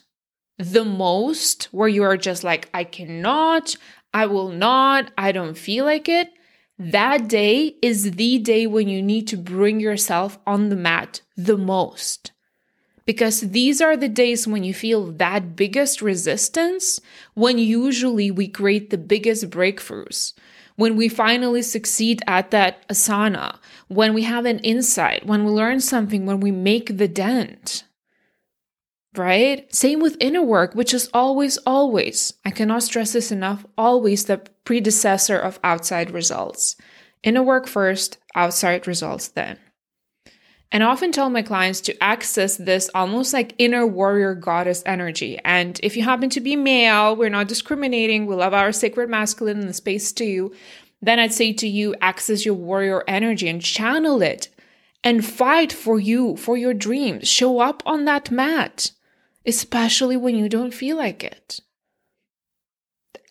the 0.60 0.86
most, 0.86 1.63
where 1.72 1.88
you 1.88 2.04
are 2.04 2.15
just 2.15 2.44
like, 2.44 2.70
I 2.76 2.84
cannot, 2.84 3.76
I 4.13 4.28
will 4.28 4.50
not, 4.50 5.10
I 5.17 5.32
don't 5.32 5.58
feel 5.58 5.86
like 5.86 6.08
it, 6.08 6.30
that 6.78 7.28
day 7.28 7.78
is 7.82 8.12
the 8.12 8.38
day 8.38 8.67
when 8.67 8.88
you 8.88 9.02
need 9.02 9.28
to 9.30 9.36
bring 9.36 9.80
yourself 9.80 10.38
on 10.46 10.70
the 10.70 10.76
mat 10.76 11.22
the 11.36 11.58
most. 11.58 12.34
Because 13.05 13.41
these 13.41 13.81
are 13.81 13.97
the 13.97 14.07
days 14.07 14.47
when 14.47 14.63
you 14.63 14.73
feel 14.73 15.11
that 15.13 15.55
biggest 15.55 16.01
resistance, 16.01 16.99
when 17.33 17.57
usually 17.57 18.31
we 18.31 18.47
create 18.47 18.89
the 18.89 18.97
biggest 18.97 19.49
breakthroughs. 19.49 20.33
When 20.75 20.95
we 20.95 21.09
finally 21.09 21.61
succeed 21.61 22.21
at 22.27 22.51
that 22.51 22.87
asana, 22.87 23.57
when 23.87 24.13
we 24.13 24.23
have 24.23 24.45
an 24.45 24.59
insight, 24.59 25.25
when 25.25 25.43
we 25.43 25.51
learn 25.51 25.79
something, 25.79 26.25
when 26.25 26.39
we 26.39 26.51
make 26.51 26.97
the 26.97 27.07
dent 27.07 27.83
right? 29.15 29.73
Same 29.73 29.99
with 29.99 30.17
inner 30.19 30.41
work, 30.41 30.73
which 30.73 30.93
is 30.93 31.09
always, 31.13 31.57
always, 31.65 32.33
I 32.45 32.51
cannot 32.51 32.83
stress 32.83 33.13
this 33.13 33.31
enough, 33.31 33.65
always 33.77 34.25
the 34.25 34.41
predecessor 34.63 35.37
of 35.37 35.59
outside 35.63 36.11
results. 36.11 36.75
Inner 37.23 37.43
work 37.43 37.67
first, 37.67 38.17
outside 38.35 38.87
results 38.87 39.27
then. 39.27 39.57
And 40.71 40.84
I 40.84 40.88
often 40.88 41.12
tell 41.12 41.29
my 41.29 41.41
clients 41.41 41.81
to 41.81 42.03
access 42.03 42.55
this 42.55 42.89
almost 42.95 43.34
like 43.34 43.55
inner 43.57 43.86
warrior 43.86 44.34
goddess 44.36 44.81
energy. 44.86 45.38
And 45.43 45.79
if 45.84 45.97
you 45.97 46.03
happen 46.03 46.29
to 46.29 46.39
be 46.39 46.55
male, 46.55 47.15
we're 47.15 47.29
not 47.29 47.47
discriminating, 47.47 48.25
we 48.25 48.36
love 48.36 48.53
our 48.53 48.71
sacred 48.71 49.10
masculine 49.10 49.60
in 49.60 49.67
the 49.67 49.73
space 49.73 50.12
too. 50.12 50.53
Then 51.01 51.19
I'd 51.19 51.34
say 51.34 51.51
to 51.53 51.67
you, 51.67 51.95
access 51.99 52.45
your 52.45 52.53
warrior 52.53 53.03
energy 53.07 53.49
and 53.49 53.62
channel 53.62 54.21
it 54.21 54.47
and 55.03 55.25
fight 55.25 55.73
for 55.73 55.99
you, 55.99 56.38
for 56.38 56.55
your 56.55 56.73
dreams. 56.73 57.27
Show 57.27 57.60
up 57.60 57.84
on 57.86 58.05
that 58.05 58.31
mat 58.31 58.91
especially 59.45 60.17
when 60.17 60.36
you 60.36 60.47
don't 60.49 60.73
feel 60.73 60.97
like 60.97 61.23
it. 61.23 61.60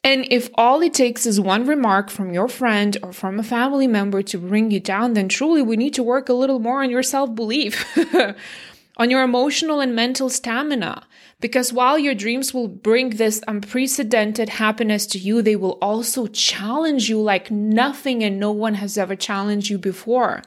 And 0.02 0.26
if 0.30 0.48
all 0.54 0.80
it 0.80 0.94
takes 0.94 1.26
is 1.26 1.40
one 1.40 1.66
remark 1.66 2.08
from 2.08 2.32
your 2.32 2.48
friend 2.48 2.96
or 3.02 3.12
from 3.12 3.38
a 3.38 3.42
family 3.42 3.86
member 3.86 4.22
to 4.22 4.38
bring 4.38 4.70
you 4.70 4.80
down, 4.80 5.12
then 5.12 5.28
truly 5.28 5.60
we 5.60 5.76
need 5.76 5.94
to 5.94 6.02
work 6.02 6.28
a 6.28 6.34
little 6.34 6.58
more 6.58 6.82
on 6.82 6.90
your 6.90 7.02
self 7.02 7.34
belief, 7.34 7.84
on 8.96 9.10
your 9.10 9.22
emotional 9.22 9.80
and 9.80 9.94
mental 9.94 10.30
stamina. 10.30 11.06
Because 11.38 11.72
while 11.72 11.98
your 11.98 12.14
dreams 12.14 12.54
will 12.54 12.68
bring 12.68 13.10
this 13.10 13.42
unprecedented 13.46 14.48
happiness 14.48 15.06
to 15.06 15.18
you, 15.18 15.42
they 15.42 15.56
will 15.56 15.78
also 15.82 16.26
challenge 16.26 17.08
you 17.10 17.20
like 17.20 17.50
nothing 17.50 18.22
and 18.24 18.40
no 18.40 18.52
one 18.52 18.74
has 18.74 18.96
ever 18.96 19.16
challenged 19.16 19.68
you 19.68 19.78
before. 19.78 20.42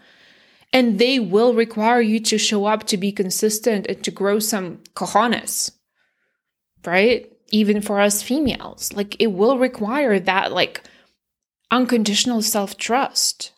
And 0.72 0.98
they 0.98 1.20
will 1.20 1.54
require 1.54 2.02
you 2.02 2.20
to 2.22 2.39
show 2.39 2.66
up 2.66 2.86
to 2.86 2.98
be 2.98 3.12
consistent 3.12 3.86
and 3.88 4.04
to 4.04 4.10
grow 4.10 4.39
some 4.39 4.80
cojones, 4.96 5.72
right? 6.86 7.33
Even 7.51 7.82
for 7.82 7.99
us 7.99 8.21
females, 8.21 8.91
like 8.93 9.15
it 9.19 9.27
will 9.27 9.58
require 9.58 10.19
that 10.19 10.51
like 10.51 10.82
unconditional 11.69 12.41
self 12.41 12.77
trust. 12.77 13.51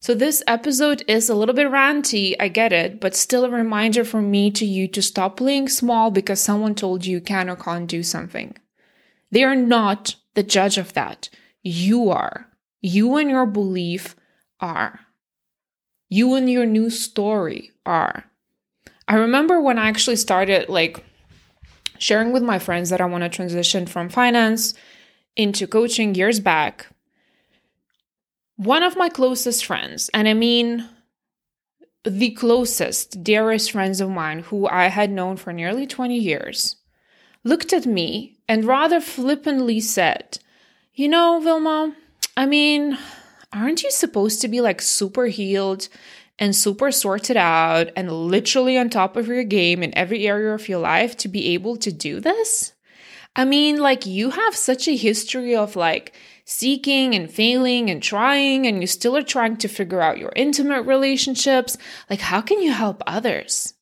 So, 0.00 0.14
this 0.14 0.42
episode 0.48 1.04
is 1.06 1.28
a 1.28 1.34
little 1.34 1.54
bit 1.54 1.68
ranty, 1.68 2.34
I 2.40 2.48
get 2.48 2.72
it, 2.72 3.00
but 3.00 3.14
still 3.14 3.44
a 3.44 3.50
reminder 3.50 4.04
for 4.04 4.20
me 4.20 4.50
to 4.50 4.66
you 4.66 4.88
to 4.88 5.00
stop 5.00 5.36
playing 5.36 5.68
small 5.68 6.10
because 6.10 6.40
someone 6.40 6.74
told 6.74 7.06
you 7.06 7.12
you 7.18 7.20
can 7.20 7.48
or 7.48 7.54
can't 7.54 7.86
do 7.86 8.02
something. 8.02 8.56
They 9.30 9.44
are 9.44 9.54
not 9.54 10.16
the 10.34 10.42
judge 10.42 10.76
of 10.76 10.94
that. 10.94 11.28
You 11.62 12.10
are. 12.10 12.48
You 12.80 13.16
and 13.16 13.30
your 13.30 13.46
belief 13.46 14.16
are 14.58 15.00
you 16.12 16.34
and 16.34 16.50
your 16.50 16.66
new 16.66 16.90
story 16.90 17.70
are. 17.86 18.24
I 19.08 19.14
remember 19.14 19.62
when 19.62 19.78
I 19.78 19.88
actually 19.88 20.16
started 20.16 20.68
like 20.68 21.02
sharing 22.02 22.32
with 22.32 22.42
my 22.42 22.58
friends 22.58 22.90
that 22.90 23.00
I 23.00 23.04
want 23.04 23.22
to 23.22 23.28
transition 23.28 23.86
from 23.86 24.08
finance 24.08 24.74
into 25.36 25.68
coaching 25.68 26.16
years 26.16 26.40
back. 26.40 26.88
One 28.56 28.82
of 28.82 28.96
my 28.96 29.08
closest 29.08 29.64
friends, 29.64 30.10
and 30.12 30.26
I 30.26 30.34
mean 30.34 30.88
the 32.02 32.32
closest, 32.32 33.22
dearest 33.22 33.70
friends 33.70 34.00
of 34.00 34.10
mine 34.10 34.40
who 34.40 34.66
I 34.66 34.88
had 34.88 35.12
known 35.12 35.36
for 35.36 35.52
nearly 35.52 35.86
20 35.86 36.18
years, 36.18 36.74
looked 37.44 37.72
at 37.72 37.86
me 37.86 38.36
and 38.48 38.64
rather 38.64 39.00
flippantly 39.00 39.78
said, 39.78 40.40
You 40.94 41.08
know, 41.08 41.40
Vilma, 41.40 41.94
I 42.36 42.46
mean, 42.46 42.98
aren't 43.52 43.84
you 43.84 43.92
supposed 43.92 44.40
to 44.40 44.48
be 44.48 44.60
like 44.60 44.80
super 44.80 45.26
healed 45.26 45.88
and 46.42 46.56
super 46.56 46.90
sorted 46.90 47.36
out 47.36 47.88
and 47.94 48.10
literally 48.10 48.76
on 48.76 48.90
top 48.90 49.16
of 49.16 49.28
your 49.28 49.44
game 49.44 49.80
in 49.80 49.96
every 49.96 50.26
area 50.26 50.52
of 50.52 50.68
your 50.68 50.80
life 50.80 51.16
to 51.16 51.28
be 51.28 51.54
able 51.54 51.76
to 51.76 51.92
do 51.92 52.18
this? 52.18 52.72
I 53.36 53.44
mean, 53.44 53.76
like, 53.76 54.06
you 54.06 54.30
have 54.30 54.56
such 54.56 54.88
a 54.88 54.96
history 54.96 55.54
of 55.54 55.76
like 55.76 56.12
seeking 56.44 57.14
and 57.14 57.30
failing 57.30 57.90
and 57.90 58.02
trying, 58.02 58.66
and 58.66 58.80
you 58.80 58.88
still 58.88 59.16
are 59.16 59.22
trying 59.22 59.56
to 59.58 59.68
figure 59.68 60.00
out 60.00 60.18
your 60.18 60.32
intimate 60.34 60.82
relationships. 60.82 61.78
Like, 62.10 62.20
how 62.20 62.40
can 62.40 62.60
you 62.60 62.72
help 62.72 63.04
others? 63.06 63.74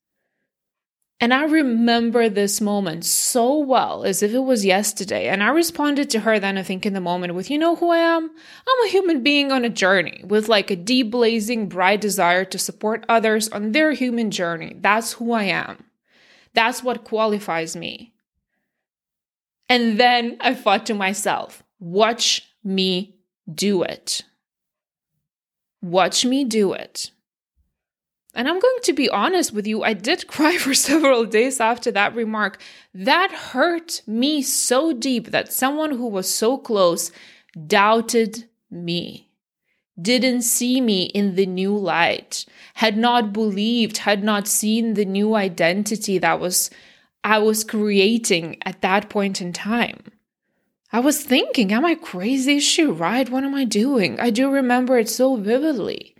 And 1.22 1.34
I 1.34 1.44
remember 1.44 2.30
this 2.30 2.62
moment 2.62 3.04
so 3.04 3.58
well 3.58 4.04
as 4.04 4.22
if 4.22 4.32
it 4.32 4.38
was 4.38 4.64
yesterday. 4.64 5.28
And 5.28 5.42
I 5.42 5.50
responded 5.50 6.08
to 6.10 6.20
her 6.20 6.38
then, 6.40 6.56
I 6.56 6.62
think, 6.62 6.86
in 6.86 6.94
the 6.94 7.00
moment 7.00 7.34
with, 7.34 7.50
you 7.50 7.58
know 7.58 7.76
who 7.76 7.90
I 7.90 7.98
am? 7.98 8.24
I'm 8.24 8.86
a 8.86 8.90
human 8.90 9.22
being 9.22 9.52
on 9.52 9.66
a 9.66 9.68
journey 9.68 10.24
with 10.24 10.48
like 10.48 10.70
a 10.70 10.76
deep, 10.76 11.10
blazing, 11.10 11.68
bright 11.68 12.00
desire 12.00 12.46
to 12.46 12.58
support 12.58 13.04
others 13.06 13.50
on 13.50 13.72
their 13.72 13.92
human 13.92 14.30
journey. 14.30 14.76
That's 14.80 15.12
who 15.12 15.32
I 15.32 15.44
am. 15.44 15.84
That's 16.54 16.82
what 16.82 17.04
qualifies 17.04 17.76
me. 17.76 18.14
And 19.68 20.00
then 20.00 20.38
I 20.40 20.54
thought 20.54 20.86
to 20.86 20.94
myself, 20.94 21.62
watch 21.78 22.48
me 22.64 23.14
do 23.52 23.82
it. 23.82 24.22
Watch 25.82 26.24
me 26.24 26.44
do 26.44 26.72
it. 26.72 27.10
And 28.34 28.48
I'm 28.48 28.60
going 28.60 28.78
to 28.84 28.92
be 28.92 29.08
honest 29.10 29.52
with 29.52 29.66
you, 29.66 29.82
I 29.82 29.92
did 29.92 30.26
cry 30.26 30.56
for 30.58 30.74
several 30.74 31.24
days 31.24 31.60
after 31.60 31.90
that 31.92 32.14
remark. 32.14 32.60
That 32.94 33.32
hurt 33.32 34.02
me 34.06 34.42
so 34.42 34.92
deep 34.92 35.28
that 35.30 35.52
someone 35.52 35.92
who 35.92 36.06
was 36.06 36.32
so 36.32 36.58
close 36.58 37.10
doubted 37.66 38.44
me, 38.70 39.28
didn't 40.00 40.42
see 40.42 40.80
me 40.80 41.04
in 41.04 41.34
the 41.34 41.46
new 41.46 41.76
light, 41.76 42.46
had 42.74 42.96
not 42.96 43.32
believed, 43.32 43.98
had 43.98 44.22
not 44.22 44.46
seen 44.46 44.94
the 44.94 45.04
new 45.04 45.34
identity 45.34 46.18
that 46.18 46.38
was 46.40 46.70
I 47.22 47.38
was 47.38 47.64
creating 47.64 48.56
at 48.64 48.80
that 48.80 49.10
point 49.10 49.40
in 49.40 49.52
time. 49.52 49.98
I 50.92 51.00
was 51.00 51.22
thinking, 51.22 51.72
am 51.72 51.84
I 51.84 51.94
crazy? 51.94 52.56
Is 52.56 52.64
she 52.64 52.84
right? 52.84 53.28
What 53.28 53.44
am 53.44 53.54
I 53.54 53.64
doing? 53.64 54.18
I 54.18 54.30
do 54.30 54.50
remember 54.50 54.98
it 54.98 55.08
so 55.08 55.36
vividly. 55.36 56.16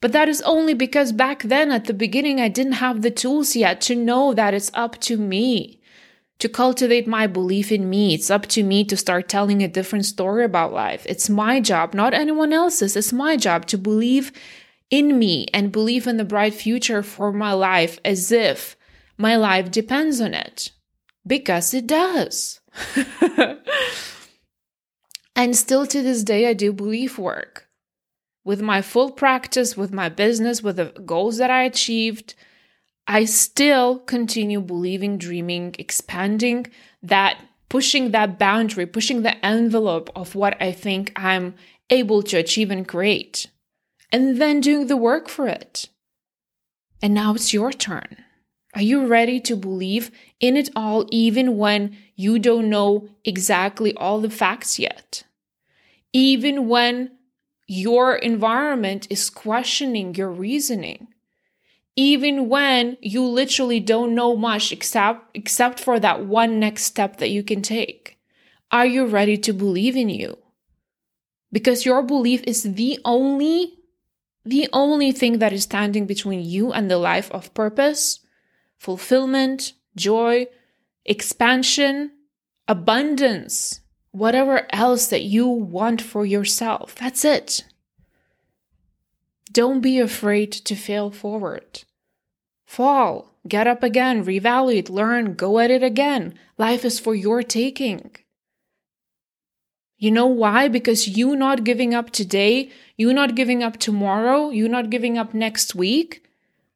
But 0.00 0.12
that 0.12 0.28
is 0.28 0.42
only 0.42 0.74
because 0.74 1.12
back 1.12 1.42
then 1.42 1.70
at 1.70 1.84
the 1.84 1.94
beginning, 1.94 2.40
I 2.40 2.48
didn't 2.48 2.74
have 2.74 3.02
the 3.02 3.10
tools 3.10 3.56
yet 3.56 3.80
to 3.82 3.94
know 3.94 4.34
that 4.34 4.54
it's 4.54 4.70
up 4.74 5.00
to 5.02 5.16
me 5.16 5.80
to 6.38 6.48
cultivate 6.48 7.06
my 7.06 7.26
belief 7.26 7.72
in 7.72 7.88
me. 7.88 8.12
It's 8.12 8.30
up 8.30 8.46
to 8.48 8.62
me 8.62 8.84
to 8.84 8.96
start 8.96 9.28
telling 9.28 9.62
a 9.62 9.68
different 9.68 10.04
story 10.04 10.44
about 10.44 10.72
life. 10.72 11.06
It's 11.08 11.30
my 11.30 11.60
job, 11.60 11.94
not 11.94 12.12
anyone 12.12 12.52
else's. 12.52 12.94
It's 12.94 13.12
my 13.12 13.38
job 13.38 13.66
to 13.66 13.78
believe 13.78 14.32
in 14.90 15.18
me 15.18 15.46
and 15.54 15.72
believe 15.72 16.06
in 16.06 16.18
the 16.18 16.24
bright 16.24 16.54
future 16.54 17.02
for 17.02 17.32
my 17.32 17.52
life 17.52 17.98
as 18.04 18.30
if 18.30 18.76
my 19.16 19.36
life 19.36 19.70
depends 19.70 20.20
on 20.20 20.34
it. 20.34 20.72
Because 21.26 21.72
it 21.74 21.86
does. 21.86 22.60
And 25.36 25.54
still 25.54 25.86
to 25.86 26.02
this 26.02 26.24
day, 26.24 26.48
I 26.48 26.54
do 26.54 26.72
belief 26.72 27.18
work. 27.18 27.65
With 28.46 28.62
my 28.62 28.80
full 28.80 29.10
practice, 29.10 29.76
with 29.76 29.92
my 29.92 30.08
business, 30.08 30.62
with 30.62 30.76
the 30.76 30.92
goals 31.04 31.38
that 31.38 31.50
I 31.50 31.64
achieved, 31.64 32.34
I 33.04 33.24
still 33.24 33.98
continue 33.98 34.60
believing, 34.60 35.18
dreaming, 35.18 35.74
expanding 35.80 36.68
that, 37.02 37.40
pushing 37.68 38.12
that 38.12 38.38
boundary, 38.38 38.86
pushing 38.86 39.22
the 39.22 39.44
envelope 39.44 40.10
of 40.14 40.36
what 40.36 40.56
I 40.62 40.70
think 40.70 41.10
I'm 41.16 41.56
able 41.90 42.22
to 42.22 42.36
achieve 42.36 42.70
and 42.70 42.86
create, 42.86 43.48
and 44.12 44.40
then 44.40 44.60
doing 44.60 44.86
the 44.86 44.96
work 44.96 45.28
for 45.28 45.48
it. 45.48 45.88
And 47.02 47.14
now 47.14 47.34
it's 47.34 47.52
your 47.52 47.72
turn. 47.72 48.16
Are 48.76 48.82
you 48.82 49.08
ready 49.08 49.40
to 49.40 49.56
believe 49.56 50.12
in 50.38 50.56
it 50.56 50.70
all, 50.76 51.04
even 51.10 51.56
when 51.56 51.96
you 52.14 52.38
don't 52.38 52.70
know 52.70 53.08
exactly 53.24 53.92
all 53.96 54.20
the 54.20 54.30
facts 54.30 54.78
yet? 54.78 55.24
Even 56.12 56.68
when 56.68 57.10
your 57.66 58.16
environment 58.16 59.06
is 59.10 59.30
questioning 59.30 60.14
your 60.14 60.30
reasoning? 60.30 61.08
Even 61.96 62.48
when 62.48 62.98
you 63.00 63.24
literally 63.24 63.80
don't 63.80 64.14
know 64.14 64.36
much 64.36 64.70
except, 64.70 65.34
except 65.34 65.80
for 65.80 65.98
that 65.98 66.26
one 66.26 66.60
next 66.60 66.84
step 66.84 67.16
that 67.18 67.30
you 67.30 67.42
can 67.42 67.62
take? 67.62 68.18
Are 68.70 68.86
you 68.86 69.06
ready 69.06 69.38
to 69.38 69.52
believe 69.52 69.96
in 69.96 70.08
you? 70.08 70.38
Because 71.52 71.86
your 71.86 72.02
belief 72.02 72.42
is 72.46 72.62
the 72.62 72.98
only 73.04 73.72
the 74.44 74.68
only 74.72 75.10
thing 75.10 75.40
that 75.40 75.52
is 75.52 75.64
standing 75.64 76.06
between 76.06 76.40
you 76.40 76.72
and 76.72 76.88
the 76.88 76.98
life 76.98 77.28
of 77.32 77.52
purpose, 77.52 78.20
fulfillment, 78.78 79.72
joy, 79.96 80.46
expansion, 81.04 82.12
abundance, 82.68 83.80
whatever 84.16 84.66
else 84.70 85.08
that 85.08 85.22
you 85.22 85.46
want 85.46 86.00
for 86.00 86.24
yourself. 86.24 86.94
That's 86.94 87.24
it. 87.24 87.64
Don't 89.52 89.80
be 89.80 89.98
afraid 89.98 90.52
to 90.52 90.74
fail 90.74 91.10
forward. 91.10 91.84
Fall, 92.64 93.30
get 93.46 93.66
up 93.66 93.82
again, 93.82 94.24
reevaluate, 94.24 94.88
learn, 94.88 95.34
go 95.34 95.58
at 95.58 95.70
it 95.70 95.82
again. 95.82 96.34
Life 96.56 96.84
is 96.84 96.98
for 96.98 97.14
your 97.14 97.42
taking. 97.42 98.16
You 99.98 100.10
know 100.10 100.26
why? 100.26 100.68
Because 100.68 101.08
you 101.08 101.36
not 101.36 101.64
giving 101.64 101.94
up 101.94 102.10
today, 102.10 102.70
you 102.96 103.12
not 103.12 103.34
giving 103.34 103.62
up 103.62 103.78
tomorrow, 103.78 104.50
you 104.50 104.68
not 104.68 104.90
giving 104.90 105.16
up 105.16 105.34
next 105.34 105.74
week, 105.74 106.26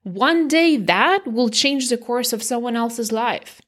one 0.03 0.49
day 0.49 0.77
that 0.77 1.27
will 1.27 1.49
change 1.49 1.89
the 1.89 1.99
course 1.99 2.33
of 2.33 2.43
someone 2.43 2.77
else's 2.77 3.13
life. 3.13 3.61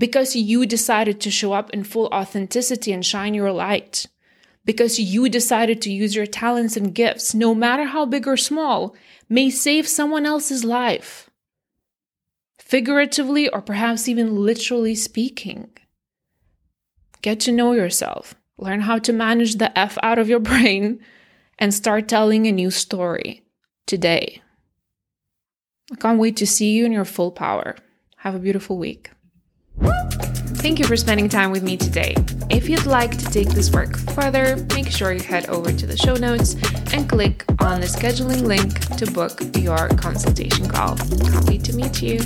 Because 0.00 0.34
you 0.34 0.64
decided 0.64 1.20
to 1.20 1.30
show 1.30 1.52
up 1.52 1.68
in 1.70 1.84
full 1.84 2.06
authenticity 2.06 2.90
and 2.90 3.04
shine 3.04 3.34
your 3.34 3.52
light. 3.52 4.06
Because 4.64 4.98
you 4.98 5.28
decided 5.28 5.80
to 5.82 5.92
use 5.92 6.16
your 6.16 6.26
talents 6.26 6.76
and 6.76 6.94
gifts, 6.94 7.34
no 7.34 7.54
matter 7.54 7.84
how 7.84 8.06
big 8.06 8.26
or 8.26 8.36
small, 8.36 8.96
may 9.28 9.50
save 9.50 9.86
someone 9.86 10.24
else's 10.24 10.64
life. 10.64 11.28
Figuratively 12.58 13.48
or 13.48 13.60
perhaps 13.60 14.08
even 14.08 14.36
literally 14.36 14.94
speaking. 14.94 15.70
Get 17.22 17.40
to 17.40 17.52
know 17.52 17.72
yourself 17.72 18.34
learn 18.60 18.80
how 18.82 18.98
to 18.98 19.12
manage 19.12 19.56
the 19.56 19.76
F 19.76 19.98
out 20.02 20.18
of 20.18 20.28
your 20.28 20.40
brain, 20.50 21.00
and 21.58 21.74
start 21.74 22.08
telling 22.08 22.46
a 22.46 22.52
new 22.52 22.70
story 22.70 23.42
today. 23.86 24.40
I 25.92 25.96
can't 25.96 26.18
wait 26.18 26.36
to 26.38 26.46
see 26.46 26.72
you 26.72 26.86
in 26.86 26.92
your 26.92 27.04
full 27.04 27.30
power. 27.30 27.76
Have 28.18 28.34
a 28.34 28.38
beautiful 28.38 28.78
week. 28.78 29.10
Thank 30.60 30.78
you 30.78 30.86
for 30.86 30.96
spending 30.96 31.28
time 31.28 31.50
with 31.50 31.62
me 31.62 31.76
today. 31.76 32.14
If 32.50 32.68
you'd 32.68 32.84
like 32.84 33.16
to 33.16 33.24
take 33.26 33.48
this 33.48 33.70
work 33.70 33.96
further, 33.96 34.56
make 34.74 34.90
sure 34.90 35.12
you 35.12 35.20
head 35.20 35.48
over 35.48 35.72
to 35.72 35.86
the 35.86 35.96
show 35.96 36.14
notes 36.14 36.54
and 36.92 37.08
click 37.08 37.44
on 37.60 37.80
the 37.80 37.86
scheduling 37.86 38.42
link 38.42 38.78
to 38.96 39.10
book 39.10 39.40
your 39.56 39.88
consultation 39.90 40.68
call. 40.68 40.96
Can't 40.96 41.48
wait 41.48 41.64
to 41.64 41.74
meet 41.74 42.02
you. 42.02 42.18